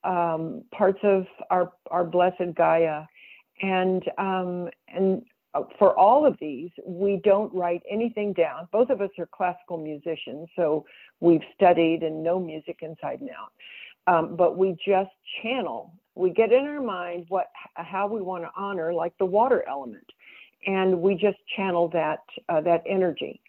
um, 0.03 0.63
parts 0.71 0.99
of 1.03 1.25
our 1.51 1.71
our 1.91 2.03
blessed 2.03 2.55
Gaia. 2.55 3.03
And 3.61 4.03
um, 4.17 4.69
and 4.87 5.21
for 5.77 5.97
all 5.97 6.25
of 6.25 6.37
these, 6.39 6.69
we 6.85 7.19
don't 7.23 7.53
write 7.53 7.81
anything 7.89 8.33
down. 8.33 8.67
Both 8.71 8.89
of 8.89 9.01
us 9.01 9.09
are 9.17 9.27
classical 9.27 9.77
musicians, 9.77 10.47
so 10.55 10.85
we've 11.19 11.41
studied 11.55 12.03
and 12.03 12.23
know 12.23 12.39
music 12.39 12.79
inside 12.81 13.21
and 13.21 13.29
out. 13.31 13.51
Um, 14.07 14.35
but 14.35 14.57
we 14.57 14.75
just 14.85 15.11
channel 15.41 15.93
We 16.15 16.31
get 16.31 16.51
in 16.51 16.65
our 16.65 16.81
mind 16.81 17.25
what 17.29 17.47
how 17.75 18.07
we 18.07 18.21
want 18.21 18.43
to 18.43 18.49
honor, 18.55 18.93
like 18.93 19.13
the 19.17 19.25
water 19.25 19.63
element, 19.67 20.07
and 20.65 21.01
we 21.01 21.15
just 21.15 21.37
channel 21.55 21.87
that 21.89 22.23
uh, 22.49 22.61
that 22.61 22.83
energy, 22.85 23.41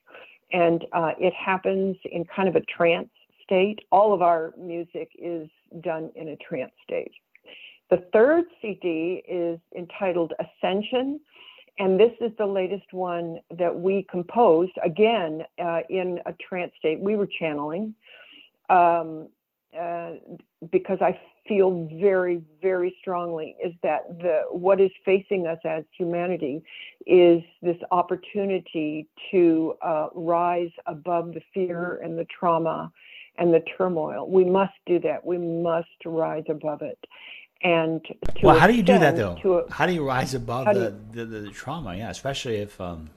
and 0.53 0.85
uh, 0.93 1.13
it 1.19 1.35
happens 1.35 1.97
in 2.13 2.25
kind 2.25 2.49
of 2.49 2.57
a 2.57 2.61
trance 2.77 3.11
state. 3.43 3.81
All 3.91 4.13
of 4.13 4.23
our 4.23 4.53
music 4.59 5.09
is 5.19 5.49
done 5.81 6.11
in 6.15 6.29
a 6.29 6.37
trance 6.37 6.73
state. 6.85 7.13
The 7.91 8.05
third 8.13 8.45
CD 8.63 9.23
is 9.29 9.59
entitled 9.77 10.33
Ascension, 10.39 11.21
and 11.81 11.99
this 11.99 12.13
is 12.21 12.31
the 12.37 12.47
latest 12.47 12.93
one 12.93 13.39
that 13.59 13.75
we 13.75 14.07
composed 14.11 14.75
again 14.85 15.43
uh, 15.59 15.81
in 15.89 16.21
a 16.27 16.35
trance 16.35 16.73
state. 16.79 17.01
We 17.01 17.17
were 17.17 17.29
channeling 17.41 17.95
um, 18.69 19.29
uh, 19.79 20.13
because 20.71 20.99
I 21.01 21.19
feel 21.49 21.89
very, 21.99 22.43
very 22.61 22.95
strongly 23.01 23.57
is 23.65 23.73
that 23.83 24.19
the 24.19 24.43
what 24.51 24.79
is 24.79 24.91
facing 25.07 25.47
us 25.47 25.59
as 25.65 25.85
humanity 25.97 26.63
is 27.07 27.43
this 27.63 27.79
opportunity 27.91 29.09
to 29.31 29.75
uh, 29.81 30.09
rise 30.15 30.71
above 30.85 31.33
the 31.33 31.41
fear 31.55 31.99
and 32.05 32.19
the 32.19 32.27
trauma 32.27 32.93
and 33.39 33.55
the 33.55 33.63
turmoil. 33.79 34.29
We 34.29 34.45
must 34.45 34.75
do 34.85 35.01
that. 35.01 35.25
We 35.25 35.39
must 35.39 35.89
rise 36.05 36.45
above 36.51 36.83
it. 36.83 36.99
And 37.63 38.01
well, 38.43 38.59
how 38.59 38.67
do 38.67 38.75
you 38.75 38.83
do 38.83 38.99
that 38.99 39.17
though? 39.17 39.67
A, 39.69 39.73
how 39.73 39.87
do 39.87 39.93
you 39.93 40.07
rise 40.07 40.35
above 40.35 40.67
the, 40.75 40.95
you, 41.13 41.27
the, 41.27 41.41
the, 41.41 41.51
trauma? 41.51 41.95
Yeah, 41.95 42.09
especially 42.09 42.57
if 42.57 42.81
um, 42.81 43.11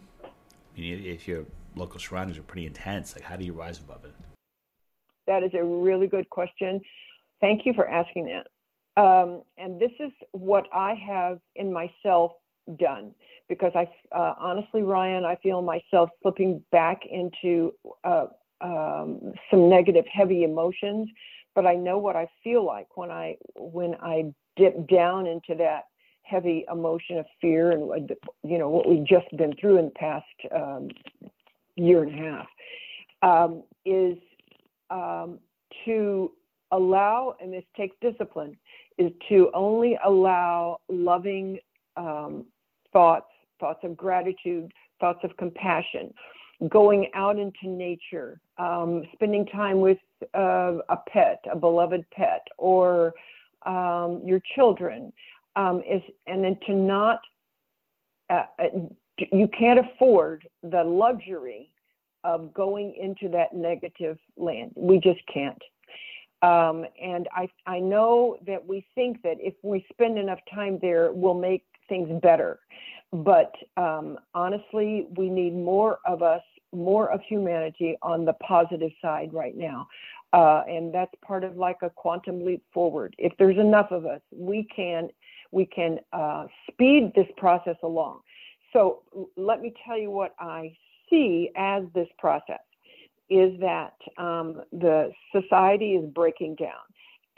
if 0.76 1.28
your 1.28 1.46
local 1.76 2.00
surroundings 2.00 2.38
are 2.38 2.44
pretty 2.44 2.68
intense. 2.68 3.16
Like, 3.16 3.24
how 3.24 3.38
do 3.38 3.46
you 3.46 3.54
rise 3.54 3.80
above 3.80 4.04
it? 4.04 4.14
That 5.28 5.44
is 5.44 5.52
a 5.54 5.64
really 5.64 6.08
good 6.08 6.30
question. 6.30 6.82
Thank 7.40 7.66
you 7.66 7.74
for 7.74 7.88
asking 7.88 8.26
that. 8.26 9.02
Um, 9.02 9.44
and 9.58 9.80
this 9.80 9.92
is 10.00 10.12
what 10.32 10.66
I 10.74 10.94
have 10.94 11.40
in 11.56 11.72
myself 11.72 12.34
done 12.78 13.14
because 13.50 13.72
I 13.76 13.88
uh, 14.16 14.36
honestly, 14.38 14.84
Ryan, 14.84 15.26
I 15.26 15.36
feel 15.38 15.62
myself 15.62 16.10
slipping 16.22 16.64
back 16.72 17.02
into 17.10 17.74
uh, 18.04 18.28
um, 18.62 19.34
some 19.50 19.70
negative, 19.70 20.06
heavy 20.12 20.44
emotions. 20.44 21.10
But 21.56 21.66
I 21.66 21.76
know 21.76 21.98
what 21.98 22.16
I 22.16 22.28
feel 22.44 22.66
like 22.66 22.98
when 22.98 23.12
I 23.12 23.38
when 23.56 23.96
I 24.02 24.34
dip 24.56 24.88
down 24.88 25.28
into 25.28 25.56
that 25.56 25.86
heavy 26.24 26.66
emotion 26.72 27.18
of 27.18 27.26
fear 27.42 27.72
and 27.72 28.12
you 28.44 28.58
know 28.58 28.70
what 28.70 28.88
we've 28.88 29.06
just 29.06 29.26
been 29.38 29.54
through 29.60 29.78
in 29.78 29.86
the 29.86 29.92
past 29.92 30.26
um, 30.56 30.90
year 31.76 32.04
and 32.04 32.14
a 32.14 32.24
half 32.24 32.48
um, 33.22 33.64
is 33.86 34.18
um, 34.90 35.40
to 35.86 36.32
allow, 36.72 37.36
and 37.42 37.54
this 37.54 37.64
takes 37.76 37.96
discipline, 38.02 38.56
is 38.98 39.12
to 39.30 39.50
only 39.54 39.98
allow 40.06 40.80
loving 40.90 41.60
um, 41.98 42.46
thoughts, 42.92 43.30
thoughts 43.60 43.80
of 43.84 43.98
gratitude, 43.98 44.72
thoughts 45.00 45.20
of 45.24 45.36
compassion, 45.38 46.14
going 46.70 47.10
out 47.14 47.38
into 47.38 47.68
nature, 47.68 48.40
um, 48.58 49.04
spending 49.14 49.46
time 49.48 49.82
with 49.82 49.98
uh, 50.34 50.78
a 50.90 50.98
pet, 51.08 51.44
a 51.52 51.56
beloved 51.56 52.06
pet, 52.12 52.46
or 52.58 53.14
um, 53.66 54.22
your 54.26 54.42
children, 54.56 55.12
um, 55.56 55.82
is, 55.90 56.02
and 56.28 56.44
then 56.44 56.58
to 56.68 56.74
not, 56.74 57.20
uh, 58.30 58.44
uh 58.60 58.64
you 59.32 59.48
can't 59.58 59.80
afford 59.80 60.48
the 60.64 60.84
luxury 60.84 61.70
of 62.24 62.54
going 62.54 62.96
into 63.00 63.30
that 63.30 63.54
negative 63.54 64.18
land. 64.38 64.72
We 64.76 64.98
just 64.98 65.20
can't. 65.32 65.62
Um, 66.42 66.86
and 67.02 67.28
I, 67.32 67.48
I 67.66 67.80
know 67.80 68.38
that 68.46 68.66
we 68.66 68.86
think 68.96 69.22
that 69.22 69.38
if 69.40 69.54
we 69.62 69.86
spend 69.92 70.18
enough 70.18 70.40
time 70.54 70.78
there, 70.82 71.12
we'll 71.14 71.34
make 71.34 71.64
things 71.88 72.10
better. 72.22 72.60
But 73.14 73.54
um, 73.78 74.18
honestly, 74.34 75.08
we 75.16 75.30
need 75.30 75.54
more 75.56 76.00
of 76.06 76.22
us, 76.22 76.42
more 76.74 77.12
of 77.12 77.22
humanity 77.22 77.98
on 78.02 78.26
the 78.26 78.34
positive 78.34 78.92
side 79.02 79.34
right 79.34 79.56
now. 79.56 79.88
Uh, 80.34 80.64
and 80.68 80.94
that's 80.94 81.14
part 81.26 81.44
of 81.44 81.58
like 81.58 81.78
a 81.84 81.90
quantum 81.90 82.44
leap 82.44 82.64
forward. 82.74 83.16
If 83.20 83.34
there's 83.38 83.58
enough 83.58 83.92
of 83.92 84.06
us, 84.06 84.22
we 84.32 84.68
can 84.76 85.10
we 85.52 85.66
can 85.66 86.00
uh, 86.12 86.48
speed 86.72 87.12
this 87.16 87.28
process 87.38 87.76
along. 87.84 88.22
So 88.74 89.04
let 89.38 89.62
me 89.62 89.72
tell 89.86 89.98
you 89.98 90.10
what 90.10 90.34
I 90.40 90.76
see 91.10 91.52
as 91.56 91.84
this 91.94 92.08
process 92.18 92.62
is 93.30 93.60
that 93.60 93.94
um, 94.18 94.64
the 94.72 95.12
society 95.32 95.94
is 95.94 96.10
breaking 96.10 96.56
down. 96.56 96.82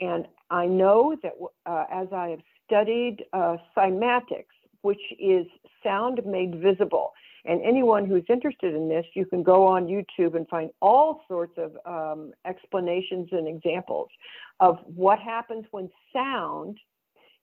And 0.00 0.26
I 0.50 0.66
know 0.66 1.16
that 1.22 1.32
uh, 1.66 1.84
as 1.92 2.08
I 2.12 2.28
have 2.28 2.40
studied 2.66 3.24
uh, 3.32 3.56
cymatics, 3.76 4.46
which 4.82 5.00
is 5.18 5.46
sound 5.82 6.20
made 6.24 6.60
visible, 6.60 7.12
and 7.46 7.62
anyone 7.62 8.06
who's 8.06 8.24
interested 8.28 8.74
in 8.74 8.88
this, 8.88 9.04
you 9.14 9.26
can 9.26 9.42
go 9.42 9.66
on 9.66 9.86
YouTube 9.86 10.36
and 10.36 10.48
find 10.48 10.70
all 10.80 11.22
sorts 11.28 11.56
of 11.56 11.76
um, 11.86 12.32
explanations 12.44 13.28
and 13.32 13.46
examples 13.46 14.08
of 14.60 14.78
what 14.86 15.18
happens 15.18 15.64
when 15.70 15.90
sound 16.12 16.78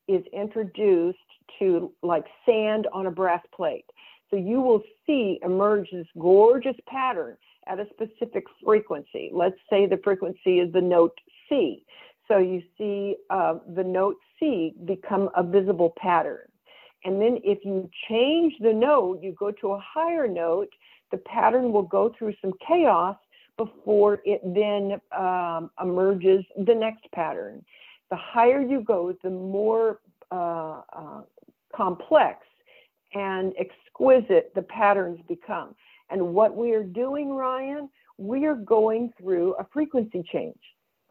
is 0.07 0.23
introduced 0.33 1.17
to 1.59 1.91
like 2.01 2.25
sand 2.45 2.87
on 2.91 3.05
a 3.05 3.11
brass 3.11 3.41
plate. 3.55 3.85
So 4.29 4.35
you 4.35 4.61
will 4.61 4.81
see 5.05 5.39
emerge 5.43 5.89
this 5.91 6.07
gorgeous 6.19 6.75
pattern 6.87 7.37
at 7.67 7.79
a 7.79 7.85
specific 7.93 8.43
frequency. 8.63 9.29
Let's 9.31 9.59
say 9.69 9.85
the 9.85 9.99
frequency 10.03 10.59
is 10.59 10.73
the 10.73 10.81
note 10.81 11.17
C. 11.47 11.85
So 12.27 12.37
you 12.37 12.61
see 12.77 13.15
uh, 13.29 13.55
the 13.75 13.83
note 13.83 14.17
C 14.39 14.73
become 14.85 15.29
a 15.35 15.43
visible 15.43 15.93
pattern. 15.97 16.47
And 17.05 17.21
then 17.21 17.39
if 17.43 17.59
you 17.63 17.89
change 18.09 18.53
the 18.59 18.73
note, 18.73 19.21
you 19.21 19.33
go 19.33 19.51
to 19.51 19.71
a 19.73 19.79
higher 19.79 20.27
note, 20.27 20.69
the 21.11 21.17
pattern 21.17 21.71
will 21.71 21.83
go 21.83 22.13
through 22.17 22.33
some 22.41 22.53
chaos 22.65 23.17
before 23.57 24.19
it 24.25 24.41
then 24.43 24.99
um, 25.17 25.69
emerges 25.81 26.43
the 26.65 26.73
next 26.73 27.05
pattern. 27.13 27.63
The 28.09 28.15
higher 28.15 28.61
you 28.61 28.81
go, 28.81 29.15
the 29.23 29.29
more 29.29 29.99
uh, 30.31 30.81
uh, 30.93 31.21
complex 31.75 32.39
and 33.13 33.53
exquisite 33.59 34.51
the 34.55 34.63
patterns 34.63 35.19
become. 35.27 35.75
And 36.09 36.33
what 36.33 36.55
we 36.55 36.71
are 36.71 36.83
doing, 36.83 37.31
Ryan, 37.31 37.89
we 38.17 38.45
are 38.45 38.55
going 38.55 39.13
through 39.19 39.55
a 39.55 39.65
frequency 39.71 40.23
change. 40.31 40.59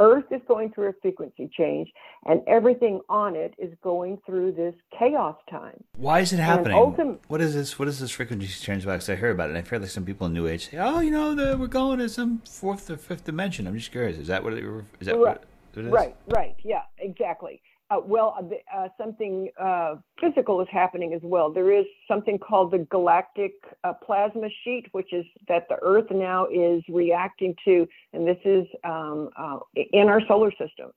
Earth 0.00 0.24
is 0.30 0.40
going 0.48 0.72
through 0.72 0.88
a 0.88 0.92
frequency 1.00 1.48
change, 1.56 1.88
and 2.26 2.42
everything 2.46 3.00
on 3.08 3.36
it 3.36 3.54
is 3.58 3.72
going 3.82 4.18
through 4.26 4.52
this 4.52 4.74
chaos 4.98 5.36
time. 5.50 5.82
Why 5.96 6.20
is 6.20 6.32
it 6.32 6.38
happening? 6.38 6.76
Ultim- 6.76 7.18
what 7.28 7.40
is 7.40 7.54
this? 7.54 7.78
What 7.78 7.88
is 7.88 8.00
this 8.00 8.10
frequency 8.10 8.46
change 8.46 8.84
about? 8.84 8.94
Because 8.94 9.10
I 9.10 9.16
hear 9.16 9.30
about 9.30 9.48
it, 9.48 9.50
and 9.50 9.58
I've 9.58 9.68
heard 9.68 9.82
like 9.82 9.90
some 9.90 10.04
people 10.04 10.26
in 10.26 10.32
New 10.32 10.46
Age 10.46 10.70
say, 10.70 10.78
"Oh, 10.78 11.00
you 11.00 11.10
know, 11.10 11.34
the, 11.34 11.56
we're 11.56 11.66
going 11.66 11.98
to 11.98 12.08
some 12.08 12.42
fourth 12.48 12.90
or 12.90 12.96
fifth 12.96 13.24
dimension." 13.24 13.66
I'm 13.66 13.76
just 13.76 13.92
curious. 13.92 14.18
Is 14.18 14.28
that 14.28 14.42
what 14.42 14.54
it, 14.54 14.64
is 15.00 15.06
that 15.06 15.16
right. 15.16 15.38
what 15.38 15.44
it 15.76 15.86
is? 15.86 15.92
Right, 15.92 16.16
right, 16.28 16.56
yeah, 16.64 16.82
exactly. 16.98 17.60
Uh, 17.92 18.00
well, 18.06 18.34
uh, 18.38 18.78
uh, 18.78 18.88
something 18.96 19.50
uh, 19.60 19.96
physical 20.18 20.62
is 20.62 20.68
happening 20.70 21.12
as 21.12 21.20
well. 21.22 21.52
There 21.52 21.70
is 21.70 21.84
something 22.08 22.38
called 22.38 22.70
the 22.70 22.78
galactic 22.78 23.52
uh, 23.84 23.92
plasma 23.92 24.48
sheet, 24.64 24.86
which 24.92 25.12
is 25.12 25.26
that 25.48 25.68
the 25.68 25.76
Earth 25.82 26.10
now 26.10 26.46
is 26.46 26.82
reacting 26.88 27.54
to, 27.66 27.86
and 28.14 28.26
this 28.26 28.38
is 28.46 28.66
um, 28.84 29.28
uh, 29.36 29.58
in 29.92 30.08
our 30.08 30.22
solar 30.26 30.50
system. 30.52 30.90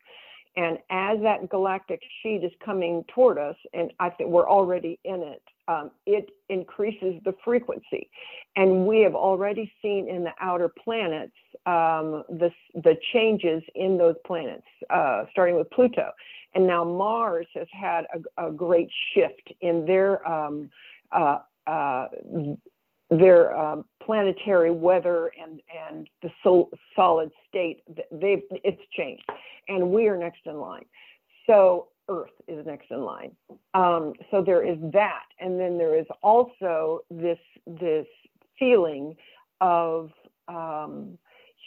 And 0.55 0.77
as 0.89 1.19
that 1.21 1.49
galactic 1.49 1.99
sheet 2.23 2.45
is 2.45 2.51
coming 2.63 3.03
toward 3.13 3.37
us, 3.37 3.57
and 3.73 3.91
I 3.99 4.09
think 4.09 4.29
we're 4.29 4.49
already 4.49 4.97
in 5.03 5.21
it, 5.21 5.41
um, 5.67 5.91
it 6.05 6.29
increases 6.47 7.15
the 7.25 7.33
frequency. 7.43 8.09
And 8.55 8.87
we 8.87 9.01
have 9.01 9.15
already 9.15 9.69
seen 9.81 10.07
in 10.07 10.23
the 10.23 10.31
outer 10.39 10.69
planets 10.69 11.33
um, 11.65 12.23
the, 12.29 12.51
the 12.73 12.95
changes 13.11 13.63
in 13.73 13.97
those 13.97 14.15
planets, 14.25 14.63
starting 15.33 15.57
with 15.57 15.69
Pluto. 15.71 16.11
And 16.55 16.65
now 16.65 16.83
Mars 16.83 17.47
has 17.53 17.67
had 17.71 18.05
a, 18.37 18.47
a 18.47 18.51
great 18.51 18.89
shift 19.13 19.53
in 19.61 19.85
their 19.85 20.25
um, 20.27 20.69
uh, 21.11 21.39
uh, 21.67 22.07
their 23.09 23.55
um, 23.55 23.85
planetary 24.01 24.71
weather 24.71 25.31
and 25.41 25.61
and 25.87 26.09
the 26.21 26.31
sol- 26.41 26.71
solid 26.95 27.29
state. 27.47 27.83
They've 28.11 28.41
it's 28.51 28.81
changed, 28.97 29.25
and 29.67 29.91
we 29.91 30.07
are 30.07 30.17
next 30.17 30.39
in 30.45 30.59
line. 30.59 30.85
So 31.45 31.89
Earth 32.07 32.31
is 32.47 32.65
next 32.65 32.89
in 32.89 33.01
line. 33.01 33.31
Um, 33.73 34.13
so 34.31 34.41
there 34.41 34.65
is 34.65 34.77
that, 34.93 35.25
and 35.39 35.59
then 35.59 35.77
there 35.77 35.97
is 35.97 36.05
also 36.23 37.01
this 37.11 37.39
this 37.67 38.07
feeling 38.57 39.15
of 39.61 40.11
um, 40.47 41.17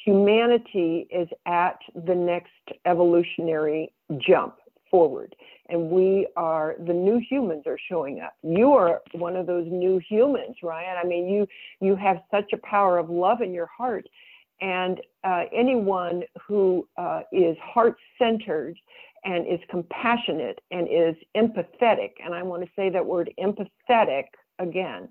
humanity 0.04 1.06
is 1.10 1.28
at 1.46 1.78
the 2.06 2.14
next 2.14 2.50
evolutionary 2.86 3.92
jump 4.18 4.54
forward. 4.90 5.34
And 5.68 5.90
we 5.90 6.26
are, 6.36 6.76
the 6.86 6.92
new 6.92 7.18
humans 7.18 7.64
are 7.66 7.78
showing 7.88 8.20
up. 8.20 8.34
You 8.42 8.72
are 8.72 9.02
one 9.12 9.36
of 9.36 9.46
those 9.46 9.66
new 9.70 10.00
humans, 10.08 10.56
Ryan. 10.62 10.96
I 11.02 11.06
mean, 11.06 11.28
you, 11.28 11.46
you 11.80 11.96
have 11.96 12.18
such 12.30 12.52
a 12.52 12.58
power 12.58 12.98
of 12.98 13.10
love 13.10 13.40
in 13.40 13.52
your 13.52 13.66
heart. 13.66 14.08
And 14.60 15.00
uh, 15.24 15.44
anyone 15.54 16.22
who 16.46 16.88
uh, 16.96 17.20
is 17.32 17.56
heart 17.62 17.96
centered 18.18 18.76
and 19.24 19.46
is 19.46 19.60
compassionate 19.70 20.60
and 20.70 20.88
is 20.88 21.14
empathetic. 21.36 22.12
And 22.24 22.34
I 22.34 22.42
want 22.42 22.62
to 22.62 22.68
say 22.74 22.88
that 22.90 23.04
word 23.04 23.30
empathetic 23.38 24.24
again. 24.58 25.08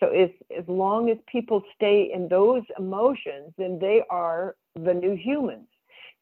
So 0.00 0.08
as, 0.08 0.30
as 0.56 0.64
long 0.66 1.10
as 1.10 1.16
people 1.30 1.62
stay 1.74 2.10
in 2.12 2.28
those 2.28 2.62
emotions, 2.78 3.52
then 3.56 3.78
they 3.80 4.02
are 4.10 4.56
the 4.74 4.92
new 4.92 5.14
humans 5.14 5.68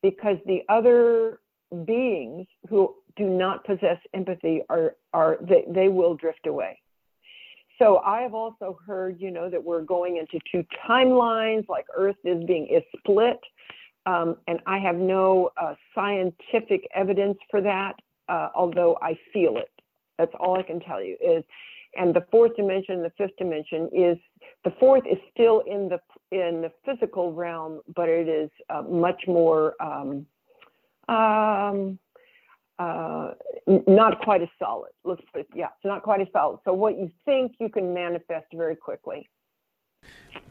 because 0.02 0.36
the 0.46 0.62
other 0.68 1.40
beings 1.84 2.46
who 2.68 2.94
do 3.16 3.24
not 3.24 3.64
possess 3.64 3.98
empathy 4.14 4.62
are, 4.68 4.96
are 5.12 5.38
they, 5.40 5.64
they 5.68 5.88
will 5.88 6.14
drift 6.14 6.46
away. 6.46 6.80
So 7.78 7.98
I 7.98 8.20
have 8.20 8.34
also 8.34 8.78
heard, 8.86 9.20
you 9.20 9.30
know, 9.30 9.48
that 9.48 9.62
we're 9.62 9.82
going 9.82 10.18
into 10.18 10.38
two 10.52 10.66
timelines, 10.86 11.66
like 11.68 11.86
Earth 11.96 12.16
is 12.24 12.44
being 12.44 12.66
is 12.66 12.82
split, 12.98 13.40
um, 14.04 14.36
and 14.48 14.60
I 14.66 14.78
have 14.78 14.96
no 14.96 15.50
uh, 15.60 15.74
scientific 15.94 16.86
evidence 16.94 17.38
for 17.50 17.62
that, 17.62 17.94
uh, 18.28 18.48
although 18.54 18.98
I 19.00 19.18
feel 19.32 19.56
it. 19.56 19.70
That's 20.18 20.32
all 20.38 20.58
I 20.58 20.62
can 20.62 20.80
tell 20.80 21.02
you 21.02 21.16
is, 21.22 21.42
and 21.96 22.14
the 22.14 22.26
fourth 22.30 22.54
dimension, 22.54 23.02
the 23.02 23.12
fifth 23.16 23.36
dimension 23.38 23.88
is 23.94 24.18
the 24.64 24.72
fourth 24.78 25.04
is 25.10 25.18
still 25.32 25.62
in 25.66 25.88
the 25.88 25.98
in 26.30 26.60
the 26.60 26.70
physical 26.84 27.32
realm, 27.32 27.80
but 27.96 28.08
it 28.08 28.28
is 28.28 28.50
uh, 28.68 28.82
much 28.82 29.22
more. 29.26 29.74
Um, 29.82 30.26
um, 31.10 31.98
uh, 32.78 33.32
not 33.86 34.20
quite 34.22 34.42
as 34.42 34.48
solid. 34.58 34.90
Let's 35.04 35.20
put 35.32 35.40
it, 35.42 35.48
yeah, 35.54 35.66
it's 35.66 35.84
not 35.84 36.02
quite 36.02 36.20
as 36.20 36.28
solid. 36.32 36.60
So 36.64 36.72
what 36.72 36.98
you 36.98 37.10
think 37.24 37.52
you 37.60 37.68
can 37.68 37.92
manifest 37.92 38.46
very 38.54 38.76
quickly 38.76 39.28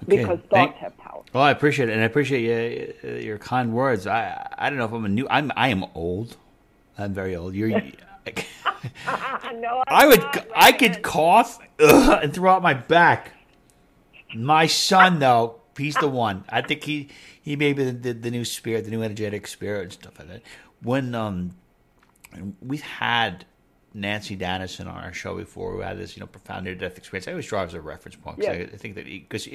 Okay, 0.03 0.17
because 0.17 0.39
thank- 0.51 0.71
thoughts 0.71 0.81
have 0.81 0.97
power. 0.97 1.23
Well, 1.33 1.43
I 1.43 1.51
appreciate 1.51 1.89
it, 1.89 1.93
and 1.93 2.01
I 2.01 2.05
appreciate 2.05 2.41
you, 2.41 2.93
uh, 3.03 3.15
your 3.17 3.37
kind 3.37 3.73
words. 3.73 4.07
I 4.07 4.47
I 4.57 4.69
don't 4.69 4.77
know 4.77 4.85
if 4.85 4.91
I'm 4.91 5.05
a 5.05 5.09
new. 5.09 5.27
I'm 5.29 5.51
I 5.55 5.69
am 5.69 5.85
old. 5.95 6.37
I'm 6.97 7.13
very 7.13 7.35
old. 7.35 7.55
You're. 7.55 7.69
no, 9.55 9.83
I 9.87 10.07
would. 10.07 10.21
I'm 10.23 10.43
I 10.55 10.71
could 10.71 11.01
cough 11.01 11.59
ugh, 11.79 12.19
and 12.23 12.33
throw 12.33 12.51
out 12.51 12.61
my 12.61 12.73
back. 12.73 13.33
My 14.35 14.67
son, 14.67 15.19
though, 15.19 15.61
he's 15.79 15.95
the 15.95 16.07
one. 16.07 16.43
I 16.49 16.61
think 16.61 16.83
he 16.83 17.09
he 17.41 17.55
may 17.55 17.73
be 17.73 17.83
the, 17.85 17.91
the, 17.91 18.13
the 18.13 18.31
new 18.31 18.45
spirit, 18.45 18.85
the 18.85 18.91
new 18.91 19.01
energetic 19.01 19.47
spirit, 19.47 19.83
and 19.83 19.93
stuff 19.93 20.19
like 20.19 20.27
that. 20.27 20.41
When 20.83 21.15
um, 21.15 21.55
we've 22.61 22.81
had 22.81 23.45
Nanci 23.95 24.37
Danison 24.37 24.81
on 24.81 25.03
our 25.03 25.13
show 25.13 25.35
before, 25.35 25.71
who 25.73 25.79
had 25.79 25.97
this 25.97 26.15
you 26.15 26.19
know 26.19 26.27
profound 26.27 26.65
near 26.65 26.75
death 26.75 26.97
experience. 26.97 27.27
I 27.27 27.31
always 27.31 27.47
draw 27.47 27.63
as 27.63 27.73
a 27.73 27.81
reference 27.81 28.15
point. 28.15 28.37
'cause 28.37 28.45
Yeah. 28.45 28.51
I, 28.51 28.61
I 28.61 28.77
think 28.77 28.95
that 28.95 29.05
because 29.05 29.45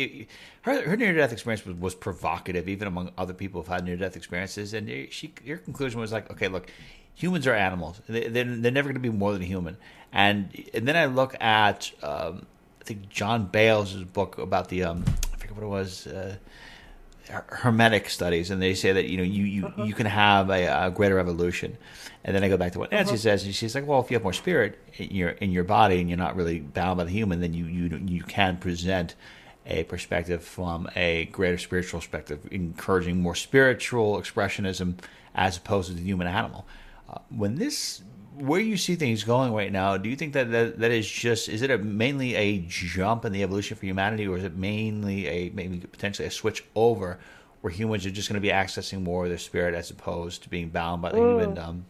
her 0.63 0.83
her 0.89 0.97
near 0.97 1.15
death 1.15 1.33
experience 1.33 1.65
was, 1.65 1.77
was 1.77 1.95
provocative, 1.95 2.69
even 2.69 2.89
among 2.89 3.13
other 3.17 3.33
people 3.35 3.61
who've 3.63 3.69
had 3.73 3.85
near 3.85 3.97
death 3.97 4.17
experiences. 4.17 4.75
And 4.75 4.89
she 5.13 5.33
her 5.47 5.59
conclusion 5.59 6.01
was 6.01 6.11
like, 6.13 6.31
okay, 6.33 6.49
look, 6.49 6.69
humans 7.15 7.47
are 7.47 7.55
animals. 7.55 8.01
They, 8.09 8.27
they're, 8.29 8.45
they're 8.45 8.73
never 8.73 8.89
going 8.89 9.01
to 9.03 9.09
be 9.11 9.17
more 9.17 9.33
than 9.33 9.43
human. 9.43 9.77
And 10.13 10.51
and 10.75 10.87
then 10.89 10.97
I 10.97 11.07
look 11.07 11.37
at 11.41 11.93
um, 12.03 12.47
I 12.81 12.85
think 12.85 13.09
John 13.09 13.47
Bales' 13.47 13.95
book 14.03 14.37
about 14.39 14.69
the 14.69 14.83
um, 14.83 15.05
forget 15.45 15.57
what 15.57 15.65
it 15.65 15.69
was. 15.69 16.07
Uh, 16.07 16.37
hermetic 17.31 18.11
studies, 18.11 18.51
and 18.51 18.61
they 18.61 18.75
say 18.75 18.93
that 18.93 19.07
you 19.07 19.17
know 19.17 19.23
you 19.23 19.45
you, 19.45 19.73
you 19.85 19.95
can 19.95 20.07
have 20.07 20.51
a, 20.51 20.67
a 20.67 20.91
greater 20.91 21.19
evolution. 21.19 21.77
And 22.23 22.35
then 22.35 22.45
I 22.45 22.49
go 22.49 22.57
back 22.57 22.73
to 22.73 22.79
what 22.79 22.91
Nancy 22.91 23.17
says, 23.17 23.45
and 23.45 23.55
she's 23.55 23.75
like, 23.75 23.87
"Well, 23.87 24.01
if 24.01 24.11
you 24.11 24.17
have 24.17 24.23
more 24.23 24.33
spirit 24.33 24.79
in 24.97 25.11
your 25.11 25.31
in 25.31 25.51
your 25.51 25.65
body, 25.65 26.01
and 26.01 26.09
you're 26.09 26.19
not 26.19 26.37
really 26.37 26.61
bound 26.61 26.99
by 26.99 27.05
the 27.05 27.11
human, 27.11 27.41
then 27.41 27.55
you 27.55 27.67
you 27.67 28.01
you 28.07 28.23
can 28.23 28.57
present 28.59 29.15
a 29.67 29.85
perspective 29.85 30.45
from 30.45 30.89
a 30.95 31.27
greater 31.27 31.57
spiritual 31.57 32.01
perspective, 32.01 32.47
encouraging 32.51 33.21
more 33.21 33.35
spiritual 33.35 34.21
expressionism 34.21 34.95
as 35.35 35.57
opposed 35.57 35.89
to 35.89 35.95
the 35.95 36.03
human 36.03 36.27
animal." 36.27 36.67
Uh, 37.09 37.19
when 37.31 37.57
this 37.57 38.03
where 38.37 38.61
you 38.61 38.77
see 38.77 38.97
things 38.97 39.25
going 39.25 39.53
right 39.53 39.73
now, 39.73 39.97
do 39.97 40.09
you 40.09 40.17
think 40.17 40.33
that, 40.33 40.51
that 40.51 40.79
that 40.79 40.91
is 40.91 41.09
just 41.09 41.49
is 41.49 41.63
it 41.63 41.71
a 41.71 41.79
mainly 41.79 42.35
a 42.35 42.59
jump 42.69 43.25
in 43.25 43.33
the 43.33 43.43
evolution 43.43 43.77
for 43.77 43.87
humanity, 43.87 44.27
or 44.27 44.37
is 44.37 44.45
it 44.45 44.57
mainly 44.57 45.27
a 45.27 45.51
maybe 45.51 45.79
potentially 45.79 46.27
a 46.27 46.31
switch 46.31 46.65
over 46.75 47.19
where 47.61 47.73
humans 47.73 48.05
are 48.05 48.11
just 48.11 48.29
going 48.29 48.35
to 48.35 48.41
be 48.41 48.53
accessing 48.53 49.03
more 49.03 49.25
of 49.25 49.31
their 49.31 49.39
spirit 49.39 49.75
as 49.75 49.91
opposed 49.91 50.43
to 50.43 50.51
being 50.51 50.69
bound 50.69 51.01
by 51.01 51.11
the 51.11 51.17
human 51.17 51.57
um, 51.59 51.87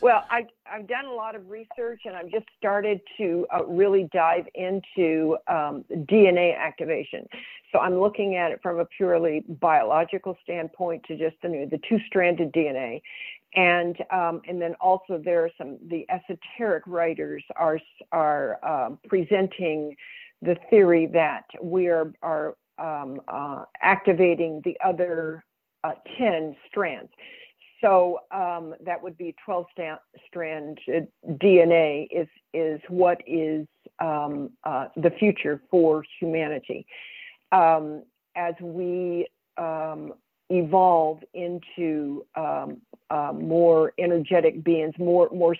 Well, 0.00 0.24
I, 0.30 0.46
I've 0.70 0.86
done 0.86 1.06
a 1.06 1.12
lot 1.12 1.34
of 1.34 1.50
research 1.50 2.02
and 2.04 2.14
I've 2.14 2.30
just 2.30 2.46
started 2.56 3.00
to 3.18 3.46
uh, 3.52 3.64
really 3.64 4.08
dive 4.12 4.46
into 4.54 5.36
um, 5.48 5.84
DNA 5.90 6.56
activation. 6.56 7.26
So 7.72 7.78
I'm 7.78 8.00
looking 8.00 8.36
at 8.36 8.52
it 8.52 8.60
from 8.62 8.78
a 8.78 8.84
purely 8.84 9.44
biological 9.48 10.36
standpoint 10.42 11.04
to 11.08 11.16
just 11.16 11.36
the, 11.42 11.68
the 11.70 11.80
two-stranded 11.88 12.52
DNA. 12.52 13.02
And 13.54 13.96
um, 14.12 14.42
and 14.46 14.62
then 14.62 14.74
also 14.80 15.20
there 15.24 15.44
are 15.44 15.50
some 15.58 15.76
the 15.88 16.06
esoteric 16.08 16.84
writers 16.86 17.42
are 17.56 17.80
are 18.12 18.64
um, 18.64 19.00
presenting 19.08 19.96
the 20.40 20.56
theory 20.70 21.06
that 21.06 21.46
we 21.60 21.88
are 21.88 22.12
are 22.22 22.54
um, 22.78 23.20
uh, 23.26 23.64
activating 23.82 24.62
the 24.64 24.76
other 24.84 25.44
uh, 25.82 25.92
ten 26.16 26.54
strands. 26.68 27.10
So 27.80 28.20
um, 28.30 28.74
that 28.84 29.02
would 29.02 29.16
be 29.16 29.34
12 29.44 29.66
sta- 29.72 30.00
strand 30.26 30.78
uh, 30.88 31.00
DNA 31.28 32.06
is 32.10 32.28
is 32.52 32.80
what 32.88 33.22
is 33.26 33.66
um, 34.00 34.50
uh, 34.64 34.88
the 34.96 35.10
future 35.10 35.62
for 35.70 36.04
humanity. 36.18 36.86
Um, 37.52 38.02
as 38.36 38.54
we 38.60 39.26
um, 39.56 40.14
evolve 40.50 41.20
into 41.34 42.26
um, 42.34 42.80
uh, 43.10 43.32
more 43.32 43.92
energetic 43.98 44.62
beings, 44.62 44.94
more 44.98 45.28
more 45.32 45.56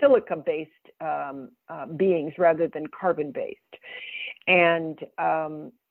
silica 0.00 0.36
based 0.36 0.70
um, 1.00 1.50
uh, 1.68 1.86
beings 1.86 2.32
rather 2.38 2.68
than 2.68 2.86
carbon 2.88 3.32
based, 3.32 3.58
and 4.46 4.98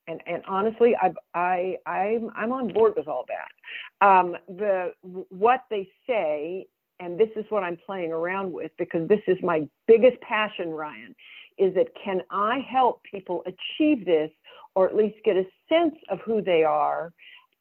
and 0.06 0.20
and 0.26 0.42
honestly, 0.46 0.94
I 0.96 1.12
I 1.34 1.76
I'm 1.86 2.30
I'm 2.36 2.52
on 2.52 2.72
board 2.72 2.94
with 2.96 3.08
all 3.08 3.26
that. 3.28 4.06
Um, 4.06 4.36
the 4.48 4.92
what 5.02 5.64
they 5.70 5.88
say, 6.06 6.66
and 7.00 7.18
this 7.18 7.30
is 7.36 7.44
what 7.48 7.62
I'm 7.62 7.78
playing 7.84 8.12
around 8.12 8.52
with 8.52 8.70
because 8.78 9.08
this 9.08 9.20
is 9.26 9.36
my 9.42 9.66
biggest 9.86 10.20
passion, 10.20 10.70
Ryan, 10.70 11.14
is 11.58 11.74
that 11.74 11.88
can 12.02 12.22
I 12.30 12.60
help 12.68 13.02
people 13.02 13.42
achieve 13.46 14.04
this 14.04 14.30
or 14.74 14.88
at 14.88 14.94
least 14.94 15.16
get 15.24 15.36
a 15.36 15.44
sense 15.68 15.94
of 16.10 16.20
who 16.24 16.42
they 16.42 16.62
are? 16.62 17.12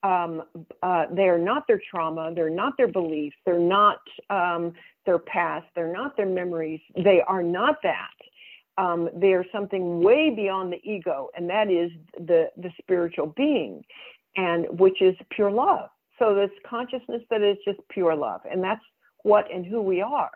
Um, 0.03 0.43
uh, 0.83 1.05
they 1.11 1.29
are 1.29 1.39
not 1.39 1.65
their 1.67 1.81
trauma, 1.89 2.31
they're 2.35 2.49
not 2.49 2.73
their 2.77 2.87
beliefs, 2.87 3.35
they're 3.43 3.57
not 3.57 4.01
um, 4.29 4.73
their 5.07 5.17
past, 5.17 5.65
they're 5.73 5.91
not 5.91 6.15
their 6.15 6.27
memories, 6.27 6.81
they 6.95 7.21
are 7.27 7.41
not 7.41 7.77
that 7.81 8.11
um, 8.77 9.09
they 9.15 9.33
are 9.33 9.45
something 9.51 10.01
way 10.01 10.31
beyond 10.35 10.73
the 10.73 10.81
ego, 10.83 11.29
and 11.35 11.49
that 11.49 11.69
is 11.69 11.91
the 12.17 12.49
the 12.57 12.69
spiritual 12.79 13.33
being, 13.37 13.83
and 14.35 14.65
which 14.79 15.01
is 15.01 15.15
pure 15.29 15.51
love. 15.51 15.89
So 16.19 16.33
this 16.33 16.51
consciousness 16.67 17.21
that 17.29 17.41
is 17.41 17.57
just 17.65 17.79
pure 17.89 18.15
love, 18.15 18.41
and 18.49 18.63
that's 18.63 18.83
what 19.23 19.51
and 19.53 19.65
who 19.65 19.81
we 19.81 20.01
are. 20.01 20.31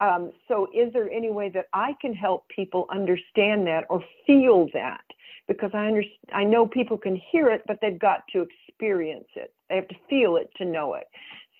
Um, 0.00 0.32
so, 0.46 0.68
is 0.74 0.92
there 0.92 1.10
any 1.10 1.30
way 1.30 1.50
that 1.50 1.66
I 1.72 1.94
can 2.00 2.14
help 2.14 2.48
people 2.48 2.86
understand 2.90 3.66
that 3.66 3.84
or 3.90 4.02
feel 4.26 4.68
that? 4.72 5.02
Because 5.48 5.70
I 5.74 5.86
understand, 5.86 6.30
I 6.32 6.44
know 6.44 6.66
people 6.66 6.96
can 6.96 7.20
hear 7.32 7.50
it, 7.50 7.62
but 7.66 7.78
they've 7.80 7.98
got 7.98 8.22
to 8.32 8.46
experience 8.68 9.28
it. 9.34 9.52
They 9.68 9.76
have 9.76 9.88
to 9.88 9.96
feel 10.08 10.36
it 10.36 10.50
to 10.58 10.64
know 10.64 10.94
it. 10.94 11.08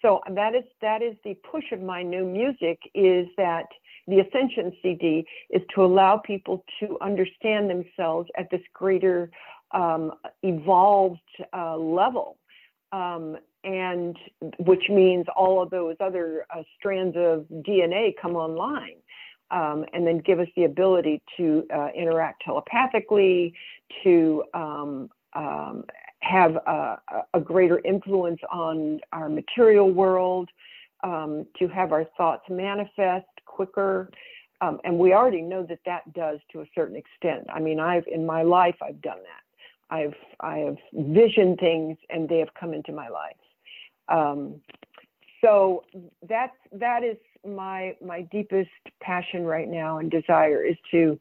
So 0.02 0.20
that 0.34 0.54
is 0.54 0.64
that 0.80 1.02
is 1.02 1.16
the 1.24 1.34
push 1.50 1.72
of 1.72 1.80
my 1.80 2.02
new 2.02 2.24
music 2.24 2.78
is 2.94 3.26
that 3.36 3.66
the 4.06 4.20
Ascension 4.20 4.72
CD 4.82 5.26
is 5.50 5.62
to 5.74 5.84
allow 5.84 6.16
people 6.16 6.64
to 6.80 6.96
understand 7.00 7.68
themselves 7.68 8.28
at 8.36 8.50
this 8.50 8.62
greater 8.72 9.30
um, 9.72 10.12
evolved 10.42 11.20
uh, 11.52 11.76
level. 11.76 12.38
Um, 12.92 13.36
and 13.64 14.16
which 14.58 14.84
means 14.88 15.26
all 15.36 15.60
of 15.60 15.68
those 15.70 15.96
other 16.00 16.46
uh, 16.54 16.62
strands 16.78 17.16
of 17.16 17.44
DNA 17.66 18.14
come 18.20 18.36
online. 18.36 18.96
Um, 19.50 19.86
and 19.94 20.06
then 20.06 20.18
give 20.18 20.40
us 20.40 20.46
the 20.56 20.64
ability 20.64 21.22
to 21.38 21.66
uh, 21.74 21.88
interact 21.96 22.42
telepathically, 22.44 23.54
to 24.04 24.44
um, 24.52 25.08
um, 25.34 25.84
have 26.28 26.56
a, 26.56 26.98
a, 27.32 27.40
greater 27.40 27.80
influence 27.84 28.40
on 28.52 29.00
our 29.12 29.28
material 29.28 29.90
world, 29.90 30.48
um, 31.02 31.46
to 31.58 31.68
have 31.68 31.92
our 31.92 32.04
thoughts 32.16 32.42
manifest 32.50 33.26
quicker. 33.46 34.10
Um, 34.60 34.78
and 34.84 34.98
we 34.98 35.12
already 35.12 35.42
know 35.42 35.62
that 35.64 35.78
that 35.86 36.12
does 36.12 36.38
to 36.52 36.60
a 36.60 36.66
certain 36.74 36.96
extent. 36.96 37.46
I 37.52 37.60
mean, 37.60 37.80
I've 37.80 38.06
in 38.08 38.26
my 38.26 38.42
life 38.42 38.76
I've 38.82 39.00
done 39.00 39.18
that. 39.18 39.94
I've 39.94 40.14
I 40.40 40.58
have 40.58 40.76
visioned 40.92 41.58
things 41.58 41.96
and 42.10 42.28
they 42.28 42.38
have 42.38 42.52
come 42.58 42.74
into 42.74 42.92
my 42.92 43.08
life. 43.08 43.36
Um, 44.08 44.60
so 45.40 45.84
that's 46.28 46.56
that 46.72 47.04
is 47.04 47.16
my 47.46 47.96
my 48.04 48.22
deepest 48.22 48.70
passion 49.00 49.44
right 49.44 49.68
now 49.68 49.98
and 49.98 50.10
desire 50.10 50.64
is 50.64 50.76
to 50.90 51.18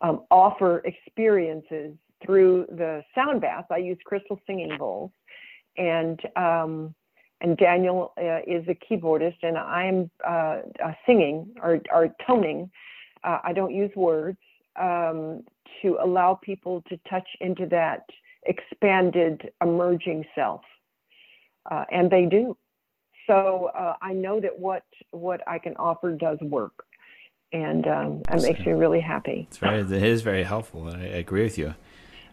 um, 0.00 0.22
offer 0.30 0.78
experiences 0.84 1.94
through 2.24 2.66
the 2.68 3.02
sound 3.14 3.40
bath. 3.40 3.66
I 3.70 3.78
use 3.78 3.98
crystal 4.04 4.40
singing 4.46 4.76
bowls, 4.78 5.10
and 5.76 6.20
um, 6.36 6.94
and 7.40 7.56
Daniel 7.56 8.12
uh, 8.18 8.40
is 8.46 8.64
a 8.68 8.74
keyboardist, 8.74 9.36
and 9.42 9.56
I'm 9.56 10.10
uh, 10.26 10.60
uh, 10.84 10.92
singing 11.06 11.54
or, 11.62 11.80
or 11.92 12.14
toning. 12.26 12.70
Uh, 13.22 13.38
I 13.44 13.52
don't 13.52 13.72
use 13.72 13.90
words 13.94 14.38
um, 14.78 15.44
to 15.82 15.98
allow 16.02 16.34
people 16.42 16.82
to 16.88 16.98
touch 17.08 17.28
into 17.40 17.66
that 17.66 18.04
expanded, 18.44 19.50
emerging 19.62 20.24
self, 20.34 20.62
uh, 21.70 21.84
and 21.92 22.10
they 22.10 22.24
do. 22.24 22.56
So 23.26 23.70
uh, 23.78 23.94
I 24.00 24.14
know 24.14 24.40
that 24.40 24.58
what 24.58 24.84
what 25.10 25.46
I 25.46 25.58
can 25.58 25.76
offer 25.76 26.12
does 26.12 26.38
work, 26.40 26.86
and 27.52 27.86
um, 27.86 28.22
it 28.32 28.42
makes 28.42 28.60
me 28.60 28.72
really 28.72 29.00
happy. 29.00 29.46
It's 29.48 29.58
very, 29.58 29.80
it 29.80 30.02
is 30.02 30.22
very 30.22 30.44
helpful. 30.44 30.88
I, 30.88 30.94
I 30.94 31.18
agree 31.18 31.42
with 31.42 31.58
you. 31.58 31.74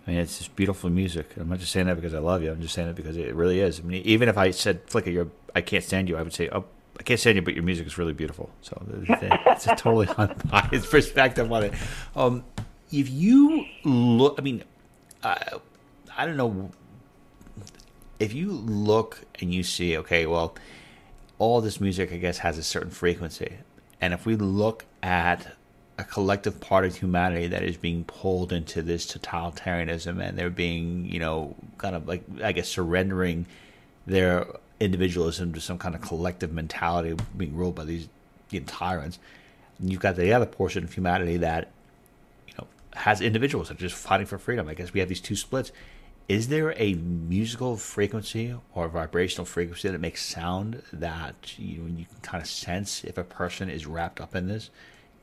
I 0.05 0.11
mean, 0.11 0.19
it's 0.19 0.37
just 0.37 0.55
beautiful 0.55 0.89
music. 0.89 1.31
I'm 1.37 1.49
not 1.49 1.59
just 1.59 1.71
saying 1.71 1.87
that 1.87 1.95
because 1.95 2.13
I 2.13 2.19
love 2.19 2.43
you. 2.43 2.51
I'm 2.51 2.61
just 2.61 2.75
saying 2.75 2.89
it 2.89 2.95
because 2.95 3.17
it 3.17 3.33
really 3.33 3.59
is. 3.59 3.79
I 3.79 3.83
mean, 3.83 4.03
even 4.05 4.29
if 4.29 4.37
I 4.37 4.51
said, 4.51 4.85
Flicka, 4.87 5.11
you're, 5.11 5.29
I 5.55 5.61
can't 5.61 5.83
stand 5.83 6.09
you, 6.09 6.17
I 6.17 6.21
would 6.21 6.33
say, 6.33 6.47
oh, 6.51 6.65
I 6.99 7.03
can't 7.03 7.19
stand 7.19 7.37
you, 7.37 7.41
but 7.41 7.55
your 7.55 7.63
music 7.63 7.87
is 7.87 7.97
really 7.97 8.13
beautiful. 8.13 8.51
So 8.61 8.81
it's 8.89 9.65
a 9.65 9.75
totally 9.75 10.07
unbiased 10.17 10.91
perspective 10.91 11.51
on 11.51 11.63
it. 11.63 11.73
Um, 12.15 12.43
if 12.91 13.09
you 13.09 13.65
look, 13.83 14.35
I 14.37 14.41
mean, 14.41 14.63
I, 15.23 15.37
I 16.15 16.25
don't 16.25 16.37
know. 16.37 16.71
If 18.19 18.33
you 18.33 18.51
look 18.51 19.25
and 19.41 19.53
you 19.53 19.63
see, 19.63 19.97
okay, 19.97 20.25
well, 20.25 20.55
all 21.39 21.61
this 21.61 21.81
music, 21.81 22.13
I 22.13 22.17
guess, 22.17 22.37
has 22.39 22.57
a 22.57 22.63
certain 22.63 22.91
frequency. 22.91 23.57
And 23.99 24.13
if 24.13 24.25
we 24.25 24.35
look 24.35 24.85
at 25.03 25.55
a 25.97 26.03
collective 26.03 26.59
part 26.59 26.85
of 26.85 26.95
humanity 26.95 27.47
that 27.47 27.63
is 27.63 27.77
being 27.77 28.03
pulled 28.03 28.51
into 28.51 28.81
this 28.81 29.05
totalitarianism 29.05 30.21
and 30.21 30.37
they're 30.37 30.49
being, 30.49 31.05
you 31.05 31.19
know, 31.19 31.55
kind 31.77 31.95
of 31.95 32.07
like, 32.07 32.23
I 32.43 32.51
guess, 32.51 32.67
surrendering 32.67 33.45
their 34.05 34.45
individualism 34.79 35.53
to 35.53 35.61
some 35.61 35.77
kind 35.77 35.95
of 35.95 36.01
collective 36.01 36.51
mentality 36.51 37.15
being 37.37 37.55
ruled 37.55 37.75
by 37.75 37.85
these 37.85 38.09
you 38.49 38.59
know, 38.59 38.65
tyrants. 38.67 39.19
And 39.79 39.89
you've 39.89 40.01
got 40.01 40.17
the 40.17 40.33
other 40.33 40.45
portion 40.45 40.83
of 40.83 40.93
humanity 40.93 41.37
that, 41.37 41.71
you 42.47 42.53
know, 42.57 42.67
has 42.93 43.21
individuals 43.21 43.69
that 43.69 43.77
are 43.77 43.81
just 43.81 43.95
fighting 43.95 44.27
for 44.27 44.37
freedom. 44.37 44.67
I 44.67 44.73
guess 44.73 44.93
we 44.93 44.99
have 44.99 45.09
these 45.09 45.21
two 45.21 45.37
splits. 45.37 45.71
Is 46.27 46.49
there 46.49 46.73
a 46.77 46.95
musical 46.95 47.77
frequency 47.77 48.53
or 48.73 48.89
vibrational 48.89 49.45
frequency 49.45 49.89
that 49.89 49.99
makes 49.99 50.25
sound 50.25 50.81
that 50.91 51.57
you, 51.57 51.83
know, 51.83 51.87
you 51.87 52.05
can 52.05 52.19
kind 52.21 52.41
of 52.41 52.49
sense 52.49 53.03
if 53.03 53.17
a 53.17 53.23
person 53.23 53.69
is 53.69 53.85
wrapped 53.85 54.19
up 54.19 54.35
in 54.35 54.47
this? 54.47 54.71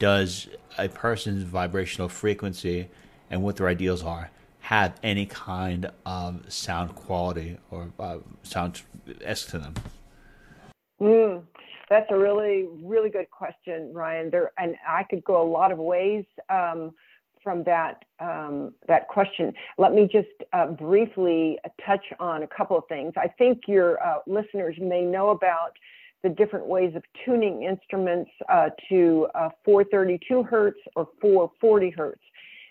Does 0.03 0.49
a 0.79 0.89
person's 0.89 1.45
vibrational 1.45 2.09
frequency 2.09 2.89
and 3.31 3.41
what 3.41 3.55
their 3.55 3.69
ideals 3.69 4.03
are 4.03 4.33
have 4.59 4.99
any 5.05 5.25
kind 5.27 5.89
of 6.05 6.43
sound 6.53 6.93
quality 6.97 7.57
or 7.71 7.89
uh, 8.01 8.19
sound 8.43 8.83
esque 9.23 9.51
to 9.51 9.61
them? 9.61 9.75
Mm, 11.01 11.45
that's 11.89 12.11
a 12.11 12.19
really, 12.19 12.67
really 12.83 13.11
good 13.11 13.31
question, 13.31 13.93
Ryan. 13.95 14.29
There, 14.29 14.51
and 14.59 14.75
I 14.89 15.05
could 15.05 15.23
go 15.23 15.41
a 15.41 15.49
lot 15.49 15.71
of 15.71 15.79
ways 15.79 16.25
um, 16.49 16.91
from 17.41 17.63
that 17.63 18.05
um, 18.19 18.75
that 18.89 19.07
question. 19.07 19.55
Let 19.79 19.95
me 19.95 20.09
just 20.11 20.35
uh, 20.53 20.67
briefly 20.67 21.61
touch 21.87 22.05
on 22.19 22.43
a 22.43 22.49
couple 22.49 22.77
of 22.77 22.89
things. 22.89 23.13
I 23.17 23.29
think 23.29 23.69
your 23.69 24.05
uh, 24.05 24.19
listeners 24.27 24.75
may 24.81 25.03
know 25.03 25.31
about 25.31 25.77
the 26.23 26.29
different 26.29 26.67
ways 26.67 26.95
of 26.95 27.03
tuning 27.25 27.65
instruments 27.65 28.31
uh, 28.49 28.71
to 28.89 29.27
uh, 29.35 29.49
432 29.65 30.43
hertz 30.43 30.79
or 30.95 31.09
440 31.21 31.91
hertz. 31.91 32.21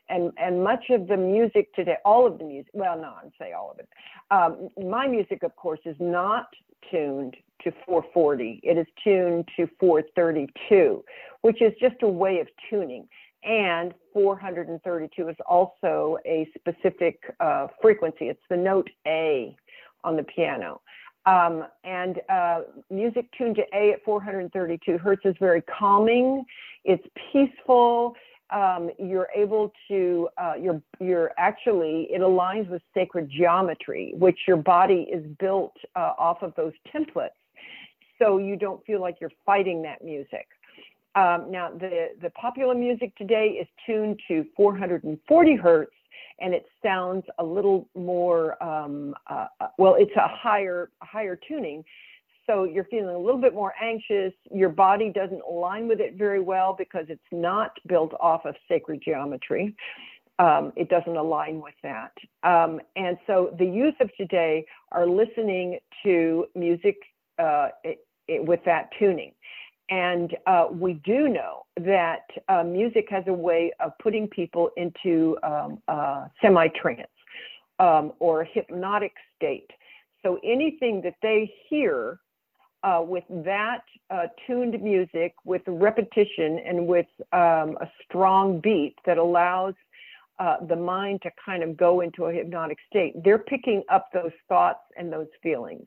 And, 0.09 0.31
and 0.37 0.63
much 0.63 0.89
of 0.89 1.07
the 1.07 1.17
music 1.17 1.73
today, 1.73 1.95
all 2.03 2.27
of 2.27 2.37
the 2.37 2.43
music, 2.43 2.71
well, 2.73 2.97
no, 2.97 3.13
I'd 3.23 3.31
say 3.39 3.53
all 3.53 3.71
of 3.71 3.79
it. 3.79 3.89
Um, 4.29 4.69
my 4.89 5.07
music, 5.07 5.43
of 5.43 5.55
course, 5.55 5.79
is 5.85 5.95
not 5.99 6.47
tuned 6.89 7.37
to 7.63 7.71
440. 7.85 8.59
It 8.63 8.77
is 8.77 8.87
tuned 9.03 9.47
to 9.55 9.67
432, 9.79 11.03
which 11.41 11.61
is 11.61 11.73
just 11.79 11.95
a 12.01 12.07
way 12.07 12.39
of 12.39 12.47
tuning. 12.69 13.07
And 13.43 13.93
432 14.13 15.29
is 15.29 15.35
also 15.47 16.17
a 16.25 16.47
specific 16.57 17.19
uh, 17.39 17.67
frequency. 17.81 18.25
It's 18.25 18.41
the 18.49 18.57
note 18.57 18.89
A 19.07 19.55
on 20.03 20.15
the 20.15 20.23
piano. 20.23 20.81
Um, 21.25 21.65
and 21.83 22.19
uh, 22.29 22.61
music 22.89 23.27
tuned 23.37 23.55
to 23.57 23.63
A 23.73 23.91
at 23.91 24.03
432 24.03 24.97
hertz 24.97 25.21
is 25.25 25.35
very 25.39 25.61
calming. 25.61 26.43
It's 26.83 27.05
peaceful. 27.31 28.15
Um, 28.49 28.89
you're 28.99 29.29
able 29.35 29.71
to, 29.87 30.27
uh, 30.37 30.53
you're, 30.59 30.81
you're 30.99 31.31
actually, 31.37 32.07
it 32.11 32.21
aligns 32.21 32.69
with 32.69 32.81
sacred 32.93 33.29
geometry, 33.29 34.13
which 34.17 34.39
your 34.47 34.57
body 34.57 35.07
is 35.11 35.23
built 35.39 35.75
uh, 35.95 36.13
off 36.17 36.41
of 36.41 36.53
those 36.55 36.73
templates. 36.93 37.29
So 38.19 38.37
you 38.39 38.55
don't 38.55 38.83
feel 38.85 38.99
like 38.99 39.17
you're 39.21 39.31
fighting 39.45 39.81
that 39.83 40.03
music. 40.03 40.47
Um, 41.15 41.51
now, 41.51 41.71
the, 41.71 42.09
the 42.21 42.29
popular 42.31 42.75
music 42.75 43.15
today 43.15 43.57
is 43.59 43.67
tuned 43.85 44.19
to 44.27 44.45
440 44.55 45.55
hertz, 45.55 45.91
and 46.41 46.53
it 46.53 46.65
sounds 46.83 47.23
a 47.39 47.43
little 47.43 47.87
more 47.95 48.61
um, 48.63 49.13
uh, 49.29 49.47
uh, 49.59 49.67
well 49.77 49.95
it's 49.97 50.15
a 50.15 50.27
higher 50.27 50.89
higher 51.01 51.39
tuning. 51.47 51.83
So 52.47 52.63
you're 52.63 52.85
feeling 52.85 53.15
a 53.15 53.19
little 53.19 53.39
bit 53.39 53.53
more 53.53 53.73
anxious. 53.81 54.33
Your 54.51 54.69
body 54.69 55.11
doesn't 55.13 55.41
align 55.49 55.87
with 55.87 55.99
it 56.01 56.15
very 56.17 56.41
well 56.41 56.75
because 56.77 57.05
it's 57.07 57.21
not 57.31 57.71
built 57.87 58.13
off 58.19 58.45
of 58.45 58.55
sacred 58.67 59.01
geometry. 59.05 59.75
Um, 60.39 60.73
it 60.75 60.89
doesn't 60.89 61.15
align 61.15 61.61
with 61.61 61.75
that. 61.83 62.11
Um, 62.43 62.81
and 62.95 63.17
so 63.27 63.55
the 63.59 63.65
youth 63.65 63.93
of 64.01 64.09
today 64.17 64.65
are 64.91 65.05
listening 65.05 65.77
to 66.03 66.45
music 66.55 66.97
uh, 67.37 67.69
it, 67.83 67.99
it, 68.27 68.43
with 68.43 68.59
that 68.65 68.89
tuning 68.97 69.33
and 69.91 70.37
uh, 70.47 70.67
we 70.71 70.93
do 70.93 71.27
know 71.27 71.65
that 71.81 72.23
uh, 72.47 72.63
music 72.63 73.07
has 73.09 73.25
a 73.27 73.33
way 73.33 73.73
of 73.81 73.91
putting 74.01 74.27
people 74.27 74.71
into 74.77 75.37
um, 75.43 75.81
uh, 75.89 76.27
semi 76.41 76.69
trance 76.69 77.07
um, 77.77 78.13
or 78.19 78.45
hypnotic 78.45 79.13
state. 79.35 79.69
So 80.23 80.39
anything 80.45 81.01
that 81.01 81.15
they 81.21 81.53
hear 81.69 82.19
uh, 82.83 83.03
with 83.05 83.25
that 83.29 83.83
uh, 84.09 84.27
tuned 84.47 84.81
music, 84.81 85.35
with 85.43 85.61
repetition, 85.67 86.59
and 86.65 86.87
with 86.87 87.07
um, 87.33 87.77
a 87.81 87.91
strong 88.05 88.61
beat 88.61 88.95
that 89.05 89.17
allows 89.17 89.73
uh, 90.39 90.57
the 90.67 90.75
mind 90.75 91.21
to 91.23 91.31
kind 91.43 91.63
of 91.63 91.75
go 91.75 91.99
into 91.99 92.25
a 92.25 92.33
hypnotic 92.33 92.77
state, 92.89 93.13
they're 93.23 93.37
picking 93.37 93.83
up 93.89 94.09
those 94.13 94.31
thoughts 94.47 94.79
and 94.97 95.11
those 95.11 95.27
feelings. 95.43 95.85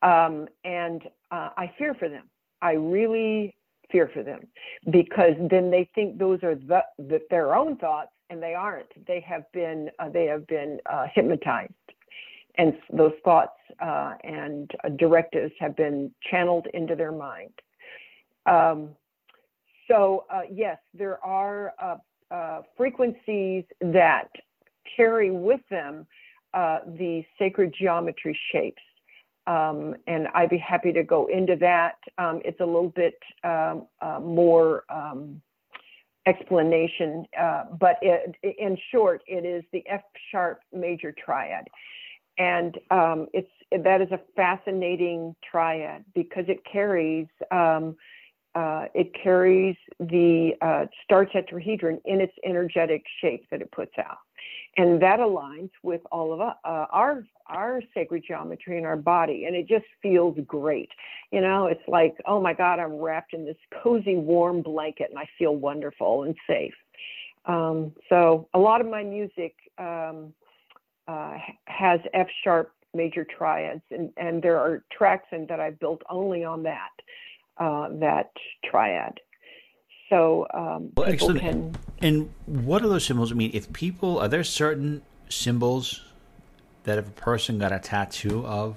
Um, 0.00 0.48
and 0.64 1.02
I 1.30 1.70
fear 1.76 1.94
for 1.94 2.08
them 2.08 2.24
I 2.62 2.72
really 2.72 3.54
fear 3.90 4.10
for 4.12 4.22
them 4.22 4.46
because 4.90 5.34
then 5.50 5.70
they 5.70 5.88
think 5.94 6.18
those 6.18 6.42
are 6.42 6.54
the, 6.54 6.82
the, 6.98 7.20
their 7.30 7.54
own 7.54 7.76
thoughts 7.76 8.10
and 8.30 8.42
they 8.42 8.54
aren't. 8.54 9.06
They 9.06 9.20
have 9.20 9.50
been 9.52 9.90
uh, 9.98 10.10
they 10.10 10.26
have 10.26 10.46
been 10.46 10.78
uh, 10.90 11.06
hypnotized, 11.14 11.72
and 12.56 12.74
those 12.92 13.14
thoughts 13.24 13.56
uh, 13.80 14.14
and 14.22 14.70
uh, 14.84 14.90
directives 14.90 15.52
have 15.58 15.76
been 15.76 16.12
channeled 16.30 16.66
into 16.74 16.94
their 16.94 17.12
mind. 17.12 17.52
Um, 18.46 18.90
so 19.90 20.26
uh, 20.30 20.42
yes, 20.50 20.78
there 20.92 21.24
are 21.24 21.72
uh, 22.30 22.60
frequencies 22.76 23.64
that 23.80 24.28
carry 24.96 25.30
with 25.30 25.60
them 25.70 26.06
the 26.52 27.22
sacred 27.38 27.74
geometry 27.78 28.38
shapes. 28.52 28.82
Um, 29.48 29.96
and 30.06 30.28
I'd 30.34 30.50
be 30.50 30.58
happy 30.58 30.92
to 30.92 31.02
go 31.02 31.26
into 31.26 31.56
that. 31.56 31.96
Um, 32.18 32.42
it's 32.44 32.60
a 32.60 32.66
little 32.66 32.92
bit 32.94 33.14
um, 33.44 33.86
uh, 34.02 34.20
more 34.20 34.84
um, 34.90 35.40
explanation, 36.26 37.24
uh, 37.40 37.64
but 37.80 37.96
it, 38.02 38.36
in 38.42 38.76
short, 38.92 39.22
it 39.26 39.46
is 39.46 39.64
the 39.72 39.82
F 39.88 40.02
sharp 40.30 40.60
major 40.70 41.14
triad, 41.24 41.66
and 42.36 42.76
um, 42.90 43.26
it's 43.32 43.50
that 43.84 44.02
is 44.02 44.10
a 44.12 44.20
fascinating 44.36 45.34
triad 45.50 46.04
because 46.14 46.44
it 46.46 46.58
carries 46.70 47.26
um, 47.50 47.96
uh, 48.54 48.84
it 48.94 49.12
carries 49.22 49.76
the 49.98 50.50
uh, 50.60 50.84
star 51.04 51.24
tetrahedron 51.24 52.00
in 52.04 52.20
its 52.20 52.34
energetic 52.44 53.02
shape 53.22 53.46
that 53.50 53.62
it 53.62 53.72
puts 53.72 53.92
out 53.98 54.18
and 54.76 55.00
that 55.02 55.20
aligns 55.20 55.70
with 55.82 56.00
all 56.12 56.32
of 56.32 56.40
uh, 56.40 56.54
our 56.64 57.24
our 57.46 57.82
sacred 57.94 58.22
geometry 58.26 58.78
in 58.78 58.84
our 58.84 58.96
body 58.96 59.46
and 59.46 59.56
it 59.56 59.66
just 59.66 59.86
feels 60.02 60.36
great. 60.46 60.90
You 61.32 61.40
know 61.40 61.66
it's 61.66 61.86
like 61.88 62.16
oh 62.26 62.40
my 62.40 62.54
god 62.54 62.78
i'm 62.78 62.94
wrapped 62.94 63.34
in 63.34 63.44
this 63.44 63.56
cozy 63.82 64.16
warm 64.16 64.62
blanket 64.62 65.10
and 65.10 65.18
i 65.18 65.28
feel 65.38 65.56
wonderful 65.56 66.24
and 66.24 66.34
safe. 66.46 66.74
Um, 67.46 67.92
so 68.08 68.48
a 68.54 68.58
lot 68.58 68.80
of 68.80 68.88
my 68.88 69.02
music 69.02 69.54
um, 69.78 70.34
uh, 71.06 71.38
has 71.66 72.00
f 72.12 72.28
sharp 72.44 72.72
major 72.94 73.24
triads 73.24 73.82
and, 73.90 74.10
and 74.16 74.42
there 74.42 74.58
are 74.58 74.82
tracks 74.90 75.28
in 75.32 75.46
that 75.46 75.60
i've 75.60 75.78
built 75.78 76.02
only 76.08 76.42
on 76.42 76.62
that 76.62 76.90
uh, 77.58 77.88
that 78.00 78.30
triad 78.64 79.20
so 80.08 80.46
um, 80.54 80.90
well, 80.96 81.10
people 81.10 81.30
excellent. 81.30 81.40
can. 81.40 81.76
And 82.00 82.30
what 82.46 82.82
are 82.82 82.88
those 82.88 83.04
symbols? 83.04 83.32
I 83.32 83.34
mean, 83.34 83.50
if 83.54 83.72
people 83.72 84.18
are 84.18 84.28
there 84.28 84.44
certain 84.44 85.02
symbols 85.28 86.02
that 86.84 86.98
if 86.98 87.06
a 87.06 87.12
person 87.12 87.58
got 87.58 87.72
a 87.72 87.78
tattoo 87.78 88.46
of 88.46 88.76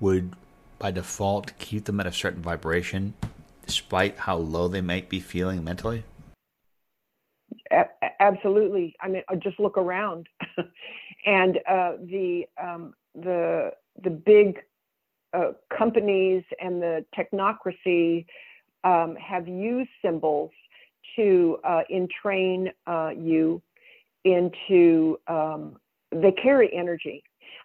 would 0.00 0.34
by 0.78 0.90
default 0.90 1.52
keep 1.58 1.84
them 1.84 2.00
at 2.00 2.06
a 2.06 2.12
certain 2.12 2.40
vibration, 2.40 3.14
despite 3.66 4.18
how 4.18 4.36
low 4.36 4.68
they 4.68 4.80
might 4.80 5.08
be 5.08 5.20
feeling 5.20 5.62
mentally? 5.62 6.04
Absolutely. 8.20 8.94
I 9.00 9.08
mean, 9.08 9.22
just 9.38 9.60
look 9.60 9.78
around, 9.78 10.28
and 11.26 11.58
uh, 11.68 11.92
the 12.02 12.46
um, 12.60 12.94
the 13.14 13.72
the 14.02 14.10
big 14.10 14.60
uh, 15.32 15.52
companies 15.76 16.42
and 16.60 16.82
the 16.82 17.04
technocracy 17.16 18.26
um, 18.84 19.16
have 19.16 19.48
used 19.48 19.90
symbols 20.02 20.50
to 21.16 21.58
uh, 21.64 21.82
entrain 21.90 22.68
uh, 22.86 23.10
you 23.16 23.62
into. 24.24 25.18
Um, 25.26 25.76
they 26.12 26.32
carry 26.32 26.72
energy. 26.74 27.22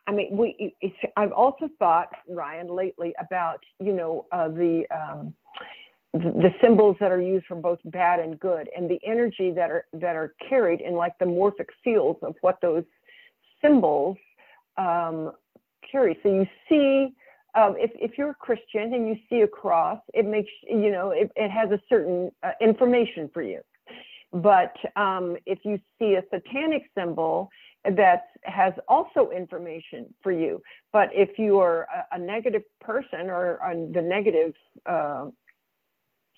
I 0.07 0.11
mean, 0.11 0.35
we. 0.35 0.75
I've 1.17 1.31
also 1.31 1.69
thought, 1.79 2.09
Ryan, 2.27 2.67
lately 2.67 3.13
about 3.19 3.63
you 3.79 3.93
know 3.93 4.25
uh, 4.31 4.49
the 4.49 4.83
um, 4.91 5.33
the 6.15 6.53
symbols 6.61 6.95
that 7.01 7.11
are 7.11 7.21
used 7.21 7.45
for 7.45 7.55
both 7.55 7.79
bad 7.85 8.19
and 8.21 8.39
good 8.39 8.69
and 8.75 8.89
the 8.89 8.99
energy 9.05 9.51
that 9.51 9.69
are 9.69 9.85
that 9.93 10.15
are 10.15 10.33
carried 10.47 10.79
in 10.79 10.93
like 10.93 11.17
the 11.19 11.25
morphic 11.25 11.67
fields 11.83 12.19
of 12.21 12.35
what 12.39 12.57
those 12.61 12.85
symbols 13.61 14.15
um, 14.77 15.33
carry 15.91 16.17
so 16.23 16.29
you 16.29 16.47
see 16.69 17.13
um, 17.55 17.75
if, 17.77 17.91
if 17.95 18.17
you're 18.17 18.31
a 18.31 18.35
christian 18.35 18.93
and 18.93 19.07
you 19.07 19.15
see 19.29 19.41
a 19.41 19.47
cross 19.47 19.99
it 20.13 20.25
makes 20.25 20.51
you 20.67 20.91
know 20.91 21.11
it, 21.11 21.31
it 21.35 21.49
has 21.49 21.71
a 21.71 21.79
certain 21.89 22.31
uh, 22.43 22.51
information 22.61 23.29
for 23.33 23.41
you 23.41 23.61
but 24.33 24.75
um, 24.95 25.37
if 25.45 25.59
you 25.63 25.79
see 25.99 26.15
a 26.15 26.23
satanic 26.33 26.83
symbol 26.97 27.49
that 27.95 28.27
has 28.43 28.73
also 28.87 29.29
information 29.29 30.05
for 30.21 30.31
you 30.31 30.61
but 30.91 31.09
if 31.13 31.37
you 31.37 31.59
are 31.59 31.87
a, 32.11 32.15
a 32.15 32.19
negative 32.19 32.63
person 32.81 33.29
or, 33.29 33.59
the 33.93 34.01
negative 34.01 34.53
uh, 34.85 35.25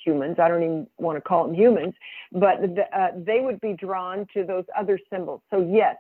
humans. 0.08 0.38
I 0.39 0.47
don't 0.47 0.63
even 0.63 0.88
want 0.97 1.17
to 1.17 1.21
call 1.21 1.45
them 1.45 1.56
humans, 1.56 1.93
but 2.32 2.62
the, 2.62 2.86
uh, 2.97 3.12
they 3.15 3.41
would 3.41 3.60
be 3.62 3.73
drawn 3.73 4.25
to 4.34 4.43
those 4.43 4.65
other 4.75 4.99
symbols. 5.12 5.41
So, 5.51 5.67
yes, 5.69 5.97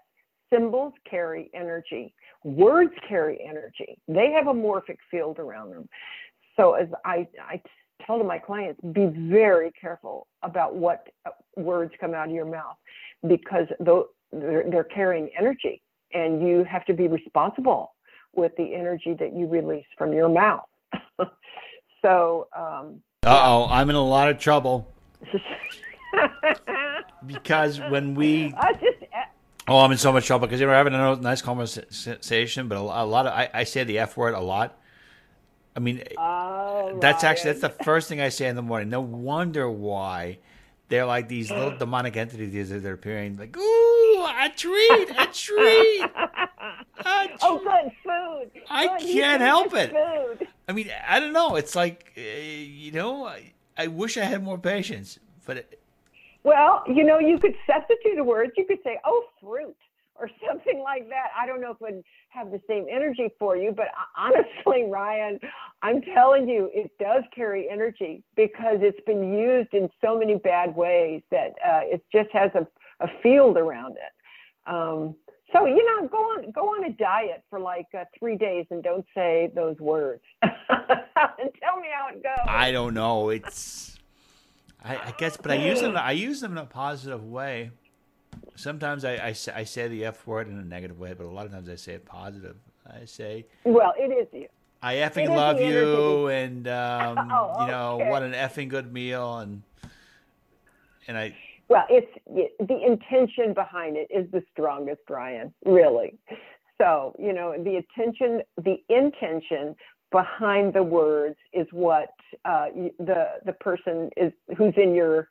symbols 0.51 0.93
carry 1.09 1.49
energy, 1.53 2.13
words 2.43 2.93
carry 3.07 3.39
energy. 3.47 3.97
They 4.07 4.31
have 4.31 4.47
a 4.47 4.53
morphic 4.53 4.97
field 5.09 5.39
around 5.39 5.71
them. 5.71 5.89
So, 6.55 6.73
as 6.73 6.87
I, 7.05 7.27
I 7.41 7.61
tell 8.05 8.17
to 8.17 8.23
my 8.23 8.39
clients, 8.39 8.79
be 8.93 9.05
very 9.05 9.71
careful 9.79 10.27
about 10.43 10.75
what 10.75 11.07
words 11.55 11.93
come 11.99 12.13
out 12.13 12.29
of 12.29 12.33
your 12.33 12.45
mouth 12.45 12.77
because 13.27 13.67
they're, 13.79 14.63
they're 14.69 14.83
carrying 14.83 15.29
energy 15.37 15.81
and 16.13 16.47
you 16.47 16.63
have 16.63 16.85
to 16.85 16.93
be 16.93 17.07
responsible 17.07 17.93
with 18.35 18.51
the 18.57 18.73
energy 18.73 19.15
that 19.19 19.35
you 19.35 19.47
release 19.47 19.85
from 19.97 20.13
your 20.13 20.29
mouth. 20.29 20.65
so, 22.01 22.47
um, 22.55 23.01
uh 23.25 23.41
oh, 23.43 23.67
I'm 23.69 23.89
in 23.89 23.95
a 23.95 24.03
lot 24.03 24.29
of 24.29 24.39
trouble. 24.39 24.93
because 27.25 27.79
when 27.79 28.15
we. 28.15 28.49
Just, 28.49 28.63
uh, 28.63 28.73
oh, 29.67 29.79
I'm 29.79 29.91
in 29.91 29.97
so 29.97 30.11
much 30.11 30.25
trouble 30.25 30.47
because 30.47 30.59
you 30.59 30.65
know 30.65 30.71
we're 30.71 30.77
having 30.77 30.93
a 30.93 31.15
nice 31.17 31.41
conversation, 31.41 32.67
but 32.67 32.77
a, 32.77 32.81
a 32.81 33.05
lot 33.05 33.27
of 33.27 33.33
I, 33.33 33.49
I, 33.53 33.63
say 33.63 33.83
the 33.83 33.99
F 33.99 34.17
word 34.17 34.33
a 34.33 34.39
lot. 34.39 34.79
I 35.75 35.79
mean, 35.79 36.03
oh, 36.17 36.97
that's 37.01 37.23
actually 37.23 37.51
that's 37.53 37.61
the 37.61 37.83
first 37.83 38.09
thing 38.09 38.21
I 38.21 38.29
say 38.29 38.47
in 38.47 38.55
the 38.55 38.61
morning. 38.61 38.89
No 38.89 39.01
wonder 39.01 39.69
why 39.69 40.39
they're 40.89 41.05
like 41.05 41.27
these 41.27 41.51
little 41.51 41.77
demonic 41.77 42.17
entities 42.17 42.69
that 42.69 42.85
are 42.85 42.93
appearing. 42.93 43.37
Like, 43.37 43.55
ooh, 43.57 44.23
a 44.23 44.49
treat, 44.55 45.09
a 45.17 45.27
treat. 45.31 46.09
A 46.99 47.27
treat. 47.27 47.39
oh, 47.43 47.59
good 47.59 47.91
food. 48.03 48.63
I 48.69 48.97
good, 48.97 49.07
can't 49.07 49.41
help 49.41 49.73
it. 49.75 49.91
Food. 49.91 50.47
I 50.67 50.71
mean, 50.71 50.89
I 51.07 51.19
don't 51.19 51.31
know. 51.31 51.55
It's 51.55 51.75
like, 51.75 52.11
uh, 52.17 52.21
you 52.21 52.91
know, 52.91 53.25
I, 53.25 53.53
I, 53.77 53.87
wish 53.87 54.17
I 54.17 54.23
had 54.23 54.43
more 54.43 54.57
patience, 54.57 55.19
but. 55.45 55.57
It... 55.57 55.79
well, 56.47 56.81
you 56.87 57.03
know, 57.03 57.19
you 57.19 57.37
could 57.37 57.55
substitute 57.69 58.15
the 58.15 58.23
words. 58.23 58.53
You 58.55 58.65
could 58.65 58.79
say, 58.81 58.97
"Oh, 59.03 59.25
fruit," 59.41 59.75
or 60.15 60.29
something 60.47 60.79
like 60.79 61.09
that. 61.09 61.27
I 61.37 61.45
don't 61.45 61.59
know 61.59 61.71
if 61.71 61.77
it 61.81 61.93
would 61.93 62.03
have 62.29 62.51
the 62.51 62.61
same 62.67 62.85
energy 62.89 63.29
for 63.37 63.57
you, 63.57 63.71
but 63.71 63.87
honestly, 64.17 64.87
Ryan, 64.89 65.39
I'm 65.81 66.01
telling 66.01 66.47
you, 66.47 66.71
it 66.73 66.89
does 66.99 67.23
carry 67.35 67.69
energy 67.69 68.23
because 68.35 68.77
it's 68.81 68.99
been 69.05 69.33
used 69.33 69.73
in 69.73 69.89
so 70.01 70.17
many 70.17 70.35
bad 70.35 70.73
ways 70.73 71.21
that 71.31 71.55
uh, 71.65 71.81
it 71.83 72.01
just 72.11 72.29
has 72.31 72.49
a, 72.55 72.65
a 73.03 73.09
field 73.21 73.57
around 73.57 73.97
it. 73.97 74.71
Um, 74.71 75.15
so 75.51 75.65
you 75.65 75.85
know, 75.85 76.07
go 76.07 76.17
on 76.17 76.51
go 76.51 76.69
on 76.69 76.85
a 76.85 76.93
diet 76.93 77.43
for 77.49 77.59
like 77.59 77.87
uh, 77.97 78.05
three 78.17 78.37
days 78.37 78.65
and 78.71 78.81
don't 78.81 79.05
say 79.13 79.51
those 79.53 79.77
words. 79.79 80.23
and 80.41 80.51
tell 81.61 81.79
me 81.79 81.87
how 81.93 82.07
it 82.09 82.23
goes. 82.23 82.45
I 82.47 82.71
don't 82.71 82.93
know. 82.93 83.29
It's 83.29 83.96
I, 84.83 84.95
I, 84.95 85.13
guess, 85.17 85.37
but 85.37 85.51
I 85.51 85.55
use 85.55 85.81
them. 85.81 85.97
I 85.97 86.11
use 86.11 86.39
them 86.41 86.53
in 86.53 86.57
a 86.59 86.65
positive 86.65 87.23
way. 87.23 87.71
Sometimes 88.55 89.03
I, 89.03 89.13
I, 89.13 89.27
I 89.29 89.63
say 89.63 89.87
the 89.87 90.05
F 90.05 90.25
word 90.27 90.47
in 90.47 90.57
a 90.57 90.63
negative 90.63 90.99
way, 90.99 91.13
but 91.13 91.25
a 91.25 91.29
lot 91.29 91.45
of 91.45 91.51
times 91.51 91.69
I 91.69 91.75
say 91.75 91.93
it 91.93 92.05
positive. 92.05 92.55
I 92.85 93.05
say, 93.05 93.45
"Well, 93.63 93.93
it 93.97 94.11
is 94.11 94.27
you." 94.31 94.47
I 94.81 94.95
effing 94.95 95.29
love 95.29 95.59
you, 95.59 96.27
and 96.27 96.67
um, 96.67 97.17
oh, 97.31 97.61
you 97.61 97.67
know 97.71 97.97
what 98.09 98.23
an 98.23 98.33
effing 98.33 98.69
good 98.69 98.93
meal, 98.93 99.39
and 99.39 99.63
and 101.07 101.17
I 101.17 101.35
well, 101.69 101.85
it's 101.89 102.11
the 102.27 102.85
intention 102.85 103.53
behind 103.53 103.97
it 103.97 104.07
is 104.09 104.29
the 104.31 104.41
strongest, 104.53 105.01
Ryan. 105.09 105.53
Really. 105.65 106.17
So 106.79 107.15
you 107.19 107.33
know 107.33 107.55
the 107.61 107.77
attention, 107.77 108.41
the 108.57 108.77
intention 108.89 109.75
behind 110.11 110.73
the 110.73 110.83
words 110.83 111.35
is 111.51 111.67
what 111.71 112.09
uh, 112.45 112.67
the 112.99 113.25
the 113.45 113.53
person 113.53 114.09
is 114.17 114.31
who's 114.57 114.73
in 114.77 114.93
your, 114.93 115.27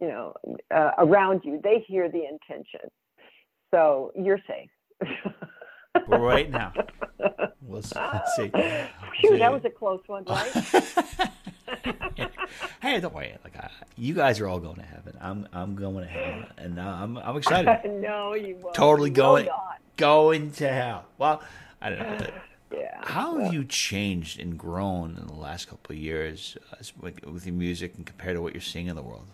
you 0.00 0.08
know, 0.08 0.34
uh, 0.74 0.92
around 0.98 1.42
you. 1.44 1.60
They 1.62 1.84
hear 1.86 2.08
the 2.10 2.24
intention, 2.24 2.90
so 3.72 4.12
you're 4.16 4.40
safe. 4.46 4.70
right 6.08 6.50
now. 6.50 6.72
We'll 7.62 7.82
see. 7.82 8.50
Phew, 9.20 9.38
that 9.38 9.52
was 9.52 9.64
a 9.64 9.70
close 9.70 10.00
one, 10.08 10.24
right? 10.28 10.50
hey, 12.82 12.98
don't 12.98 13.14
worry. 13.14 13.36
Like 13.44 13.56
I, 13.56 13.70
you 13.96 14.12
guys 14.12 14.40
are 14.40 14.48
all 14.48 14.58
going 14.58 14.76
to 14.76 14.82
heaven. 14.82 15.16
I'm 15.20 15.46
I'm 15.52 15.76
going 15.76 16.04
to 16.04 16.10
heaven, 16.10 16.46
and 16.58 16.80
uh, 16.80 16.82
I'm 16.82 17.16
I'm 17.18 17.36
excited. 17.36 17.78
no, 18.00 18.34
you 18.34 18.56
won't. 18.56 18.74
Totally 18.74 19.10
going 19.10 19.46
no, 19.46 19.52
going 19.96 20.50
to 20.52 20.68
hell. 20.68 21.04
Well, 21.18 21.42
I 21.80 21.90
don't 21.90 21.98
know. 22.00 22.26
Yeah. 22.72 23.00
How 23.02 23.38
have 23.38 23.52
you 23.52 23.64
changed 23.64 24.40
and 24.40 24.58
grown 24.58 25.16
in 25.20 25.26
the 25.26 25.34
last 25.34 25.68
couple 25.68 25.94
of 25.94 25.98
years 25.98 26.56
uh, 26.72 26.76
with, 27.00 27.24
with 27.24 27.46
your 27.46 27.54
music 27.54 27.94
and 27.96 28.06
compared 28.06 28.36
to 28.36 28.42
what 28.42 28.54
you're 28.54 28.60
seeing 28.60 28.86
in 28.86 28.96
the 28.96 29.02
world? 29.02 29.26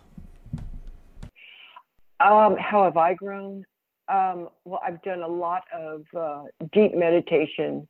Um, 2.21 2.57
how 2.59 2.85
have 2.85 2.97
I 2.97 3.15
grown? 3.15 3.65
Um, 4.09 4.49
well, 4.65 4.81
I've 4.85 5.03
done 5.03 5.23
a 5.23 5.29
lot 5.29 5.65
of 5.75 6.05
uh, 6.17 6.45
deep 6.73 6.95
meditation. 6.95 7.87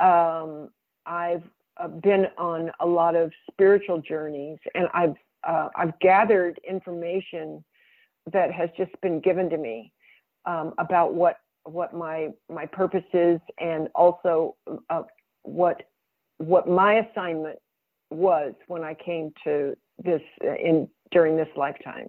Um, 0.00 0.70
I've 1.06 1.44
uh, 1.76 1.88
been 1.88 2.26
on 2.36 2.70
a 2.80 2.86
lot 2.86 3.14
of 3.14 3.32
spiritual 3.50 4.00
journeys, 4.00 4.58
and 4.74 4.88
I've 4.92 5.14
uh, 5.46 5.68
I've 5.74 5.98
gathered 6.00 6.60
information 6.68 7.64
that 8.32 8.52
has 8.52 8.68
just 8.76 8.92
been 9.00 9.20
given 9.20 9.48
to 9.50 9.56
me 9.56 9.92
um, 10.44 10.74
about 10.78 11.14
what 11.14 11.38
what 11.64 11.94
my 11.94 12.28
my 12.48 12.66
purpose 12.66 13.04
is, 13.12 13.40
and 13.58 13.88
also 13.94 14.56
uh, 14.88 15.02
what 15.42 15.82
what 16.38 16.68
my 16.68 16.94
assignment 16.94 17.58
was 18.10 18.54
when 18.66 18.82
I 18.82 18.94
came 18.94 19.32
to 19.44 19.76
this 20.02 20.22
uh, 20.44 20.54
in 20.54 20.88
during 21.10 21.36
this 21.36 21.48
lifetime, 21.56 22.08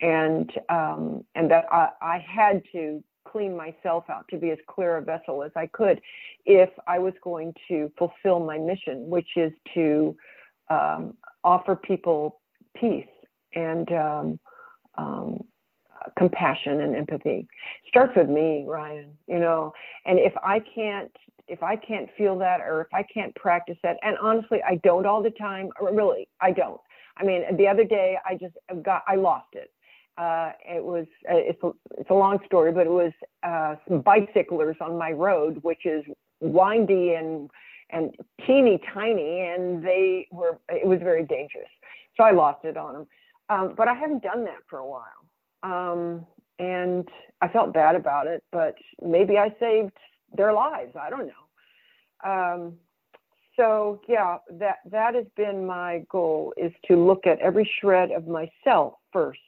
and 0.00 0.50
um, 0.68 1.24
and 1.34 1.50
that 1.50 1.64
I, 1.70 1.88
I 2.00 2.24
had 2.26 2.62
to 2.72 3.02
clean 3.30 3.56
myself 3.56 4.04
out 4.08 4.24
to 4.30 4.38
be 4.38 4.50
as 4.50 4.58
clear 4.66 4.96
a 4.96 5.02
vessel 5.02 5.42
as 5.42 5.52
I 5.54 5.66
could 5.66 6.00
if 6.46 6.70
I 6.86 6.98
was 6.98 7.12
going 7.22 7.52
to 7.68 7.92
fulfill 7.98 8.40
my 8.40 8.58
mission, 8.58 9.08
which 9.08 9.28
is 9.36 9.52
to 9.74 10.16
um, 10.70 11.14
offer 11.44 11.76
people 11.76 12.40
peace 12.76 13.06
and 13.54 13.90
um, 13.92 14.40
um, 14.96 15.44
compassion 16.16 16.80
and 16.80 16.96
empathy. 16.96 17.46
Starts 17.88 18.12
with 18.16 18.28
me, 18.28 18.64
Ryan. 18.66 19.16
You 19.26 19.40
know, 19.40 19.72
and 20.06 20.18
if 20.18 20.32
I 20.42 20.60
can't 20.74 21.12
if 21.46 21.62
I 21.62 21.76
can't 21.76 22.10
feel 22.18 22.38
that 22.38 22.60
or 22.60 22.82
if 22.82 22.88
I 22.92 23.02
can't 23.02 23.34
practice 23.34 23.78
that, 23.82 23.96
and 24.02 24.16
honestly, 24.18 24.58
I 24.66 24.76
don't 24.76 25.06
all 25.06 25.22
the 25.22 25.30
time. 25.30 25.70
Really, 25.80 26.28
I 26.40 26.52
don't. 26.52 26.80
I 27.16 27.24
mean, 27.24 27.42
the 27.56 27.66
other 27.66 27.84
day 27.84 28.16
I 28.24 28.34
just 28.34 28.54
got 28.82 29.02
I 29.08 29.16
lost 29.16 29.48
it 29.54 29.70
uh, 30.18 30.50
it 30.68 30.82
was 30.82 31.06
uh, 31.30 31.36
it's 31.36 31.62
a, 31.62 31.70
it's 31.96 32.10
a 32.10 32.14
long 32.14 32.38
story, 32.44 32.72
but 32.72 32.86
it 32.86 32.90
was 32.90 33.12
uh, 33.44 33.76
some 33.86 34.00
bicyclers 34.00 34.76
on 34.80 34.98
my 34.98 35.12
road, 35.12 35.58
which 35.62 35.86
is 35.86 36.04
windy 36.40 37.14
and 37.14 37.48
and 37.90 38.14
teeny 38.46 38.80
tiny, 38.92 39.40
and 39.40 39.82
they 39.82 40.26
were 40.32 40.58
it 40.68 40.86
was 40.86 40.98
very 40.98 41.24
dangerous. 41.24 41.68
So 42.16 42.24
I 42.24 42.32
lost 42.32 42.64
it 42.64 42.76
on 42.76 42.94
them, 42.94 43.06
um, 43.48 43.74
but 43.76 43.86
I 43.86 43.94
haven't 43.94 44.24
done 44.24 44.44
that 44.44 44.58
for 44.68 44.80
a 44.80 44.86
while, 44.86 45.17
um, 45.62 46.26
and 46.58 47.08
I 47.40 47.48
felt 47.48 47.72
bad 47.72 47.94
about 47.94 48.26
it. 48.26 48.42
But 48.52 48.74
maybe 49.02 49.38
I 49.38 49.54
saved 49.60 49.96
their 50.36 50.52
lives. 50.52 50.94
I 51.00 51.10
don't 51.10 51.28
know. 51.28 52.30
Um, 52.30 52.74
so 53.56 54.00
yeah, 54.08 54.38
that 54.52 54.76
that 54.90 55.14
has 55.14 55.26
been 55.36 55.66
my 55.66 56.04
goal 56.10 56.54
is 56.56 56.72
to 56.86 56.96
look 56.96 57.26
at 57.26 57.40
every 57.40 57.68
shred 57.80 58.10
of 58.12 58.26
myself 58.26 58.94
first. 59.12 59.40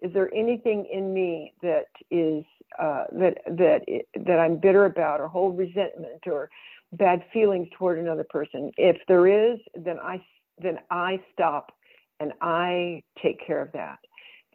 Is 0.00 0.12
there 0.12 0.32
anything 0.34 0.86
in 0.92 1.12
me 1.12 1.54
that 1.62 1.86
is 2.10 2.44
uh, 2.78 3.04
that 3.12 3.38
that 3.46 3.82
that 4.26 4.38
I'm 4.38 4.58
bitter 4.58 4.84
about 4.84 5.20
or 5.20 5.28
hold 5.28 5.58
resentment 5.58 6.26
or 6.26 6.50
bad 6.92 7.24
feelings 7.32 7.68
toward 7.76 7.98
another 7.98 8.24
person? 8.28 8.70
If 8.76 8.98
there 9.08 9.26
is, 9.26 9.58
then 9.74 9.98
I 9.98 10.22
then 10.60 10.78
I 10.90 11.20
stop 11.32 11.72
and 12.20 12.32
I 12.40 13.02
take 13.22 13.44
care 13.44 13.62
of 13.62 13.72
that, 13.72 13.98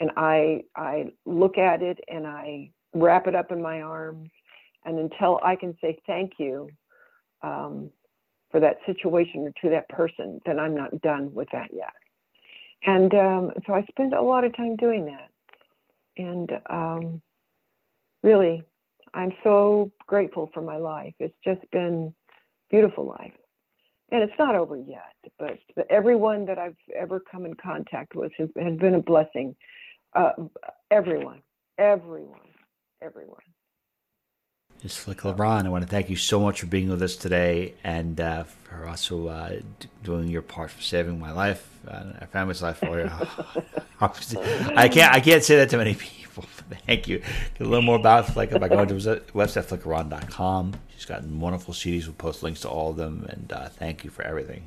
and 0.04 0.12
I 0.18 0.63
I 0.76 1.13
look 1.26 1.58
at 1.58 1.82
it 1.82 2.00
and 2.08 2.28
I 2.28 2.72
wrap 2.94 3.28
it 3.28 3.36
up 3.36 3.52
in 3.52 3.62
my 3.62 3.82
arms, 3.82 4.30
and 4.86 5.00
until 5.00 5.39
I 5.44 5.56
can 5.56 5.78
say 5.82 5.98
thank 6.06 6.34
you. 6.38 6.70
Um, 7.42 7.89
for 8.54 8.60
that 8.60 8.78
situation 8.86 9.42
or 9.42 9.52
to 9.63 9.70
that 9.72 9.89
person, 9.89 10.39
then 10.46 10.60
I'm 10.60 10.76
not 10.76 11.02
done 11.02 11.34
with 11.34 11.48
that 11.52 11.72
yet. 11.74 11.92
And 12.86 13.12
um, 13.16 13.52
so 13.66 13.74
I 13.74 13.84
spend 13.89 14.13
a 14.13 14.22
lot 14.22 14.44
of 14.44 14.56
time 14.56 14.76
doing 14.76 15.06
that. 15.06 15.30
And 16.18 16.52
um, 16.70 17.22
really, 18.22 18.63
I'm 19.16 19.34
so 19.44 19.92
grateful 20.06 20.52
for 20.54 20.62
my 20.62 20.78
life. 20.78 21.16
It's 21.20 21.36
just 21.44 21.62
been 21.72 22.13
beautiful 22.70 23.08
life. 23.08 23.34
And 24.12 24.22
it's 24.22 24.38
not 24.38 24.54
over 24.54 24.78
yet, 24.78 25.16
but, 25.39 25.58
everyone 25.89 26.46
that 26.46 26.60
I've 26.60 26.78
ever 26.96 27.20
come 27.20 27.48
in 27.48 27.56
contact 27.56 28.16
with 28.16 28.32
has, 28.38 28.50
has 28.62 28.78
been 28.78 28.94
a 28.94 29.02
blessing. 29.02 29.56
Uh, 30.15 30.32
everyone, 30.91 31.41
everyone, 31.78 32.39
everyone. 33.02 33.41
Ms. 34.84 34.93
Flicka 34.93 35.38
Rahn, 35.38 35.65
I 35.65 35.69
want 35.69 35.84
to 35.84 35.89
thank 35.89 36.10
you 36.10 36.17
so 36.17 36.41
much 36.41 36.60
for 36.60 36.65
being 36.67 36.89
with 36.89 37.02
us 37.02 37.15
today 37.15 37.73
and 37.86 38.19
uh, 38.19 38.43
for 38.43 38.86
also 38.86 39.28
uh, 39.28 39.60
doing 40.04 40.28
your 40.28 40.41
part 40.41 40.71
for 40.71 40.82
saving 40.82 41.19
my 41.19 41.32
life, 41.32 41.80
uh, 41.88 42.04
our 42.19 42.28
family's 42.28 42.62
life. 42.62 42.80
For 42.80 42.99
I 44.02 44.89
can't 44.89 45.13
I 45.13 45.19
can't 45.21 45.43
say 45.43 45.56
that 45.56 45.69
to 45.69 45.78
many 45.78 45.95
people. 46.34 46.43
Thank 46.86 47.08
you. 47.08 47.19
Get 47.19 47.62
a 47.62 47.69
little 47.69 47.82
more 47.82 47.95
about 47.95 48.28
Flick 48.28 48.52
by 48.52 48.67
going 48.67 48.88
to 48.89 48.95
website 48.95 49.65
flickarahn.com. 49.65 50.73
She's 50.95 51.06
got 51.06 51.23
wonderful 51.23 51.73
CDs. 51.73 52.06
We'll 52.06 52.15
post 52.15 52.43
links 52.43 52.62
to 52.62 52.69
all 52.69 52.89
of 52.89 52.97
them. 52.97 53.26
And 53.30 53.54
uh, 53.54 53.69
thank 53.69 54.04
you 54.04 54.10
for 54.10 54.23
everything. 54.23 54.65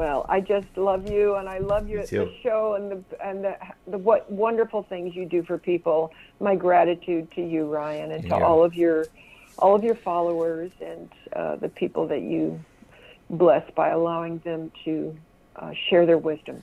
Well, 0.00 0.24
I 0.30 0.40
just 0.40 0.78
love 0.78 1.10
you, 1.10 1.34
and 1.34 1.46
I 1.46 1.58
love 1.58 1.86
you 1.86 1.98
at 1.98 2.08
the 2.08 2.32
show 2.42 2.72
and 2.72 2.90
the 2.90 3.22
and 3.22 3.44
the, 3.44 3.58
the 3.86 3.98
what 3.98 4.32
wonderful 4.32 4.82
things 4.82 5.14
you 5.14 5.26
do 5.26 5.42
for 5.42 5.58
people. 5.58 6.10
My 6.40 6.56
gratitude 6.56 7.30
to 7.32 7.42
you, 7.46 7.66
Ryan, 7.66 8.12
and 8.12 8.22
to 8.22 8.28
yeah. 8.28 8.40
all 8.40 8.64
of 8.64 8.74
your 8.74 9.04
all 9.58 9.76
of 9.76 9.84
your 9.84 9.94
followers 9.94 10.70
and 10.80 11.10
uh, 11.36 11.56
the 11.56 11.68
people 11.68 12.06
that 12.06 12.22
you 12.22 12.58
bless 13.28 13.70
by 13.72 13.90
allowing 13.90 14.38
them 14.38 14.72
to 14.86 15.14
uh, 15.56 15.72
share 15.90 16.06
their 16.06 16.16
wisdom. 16.16 16.62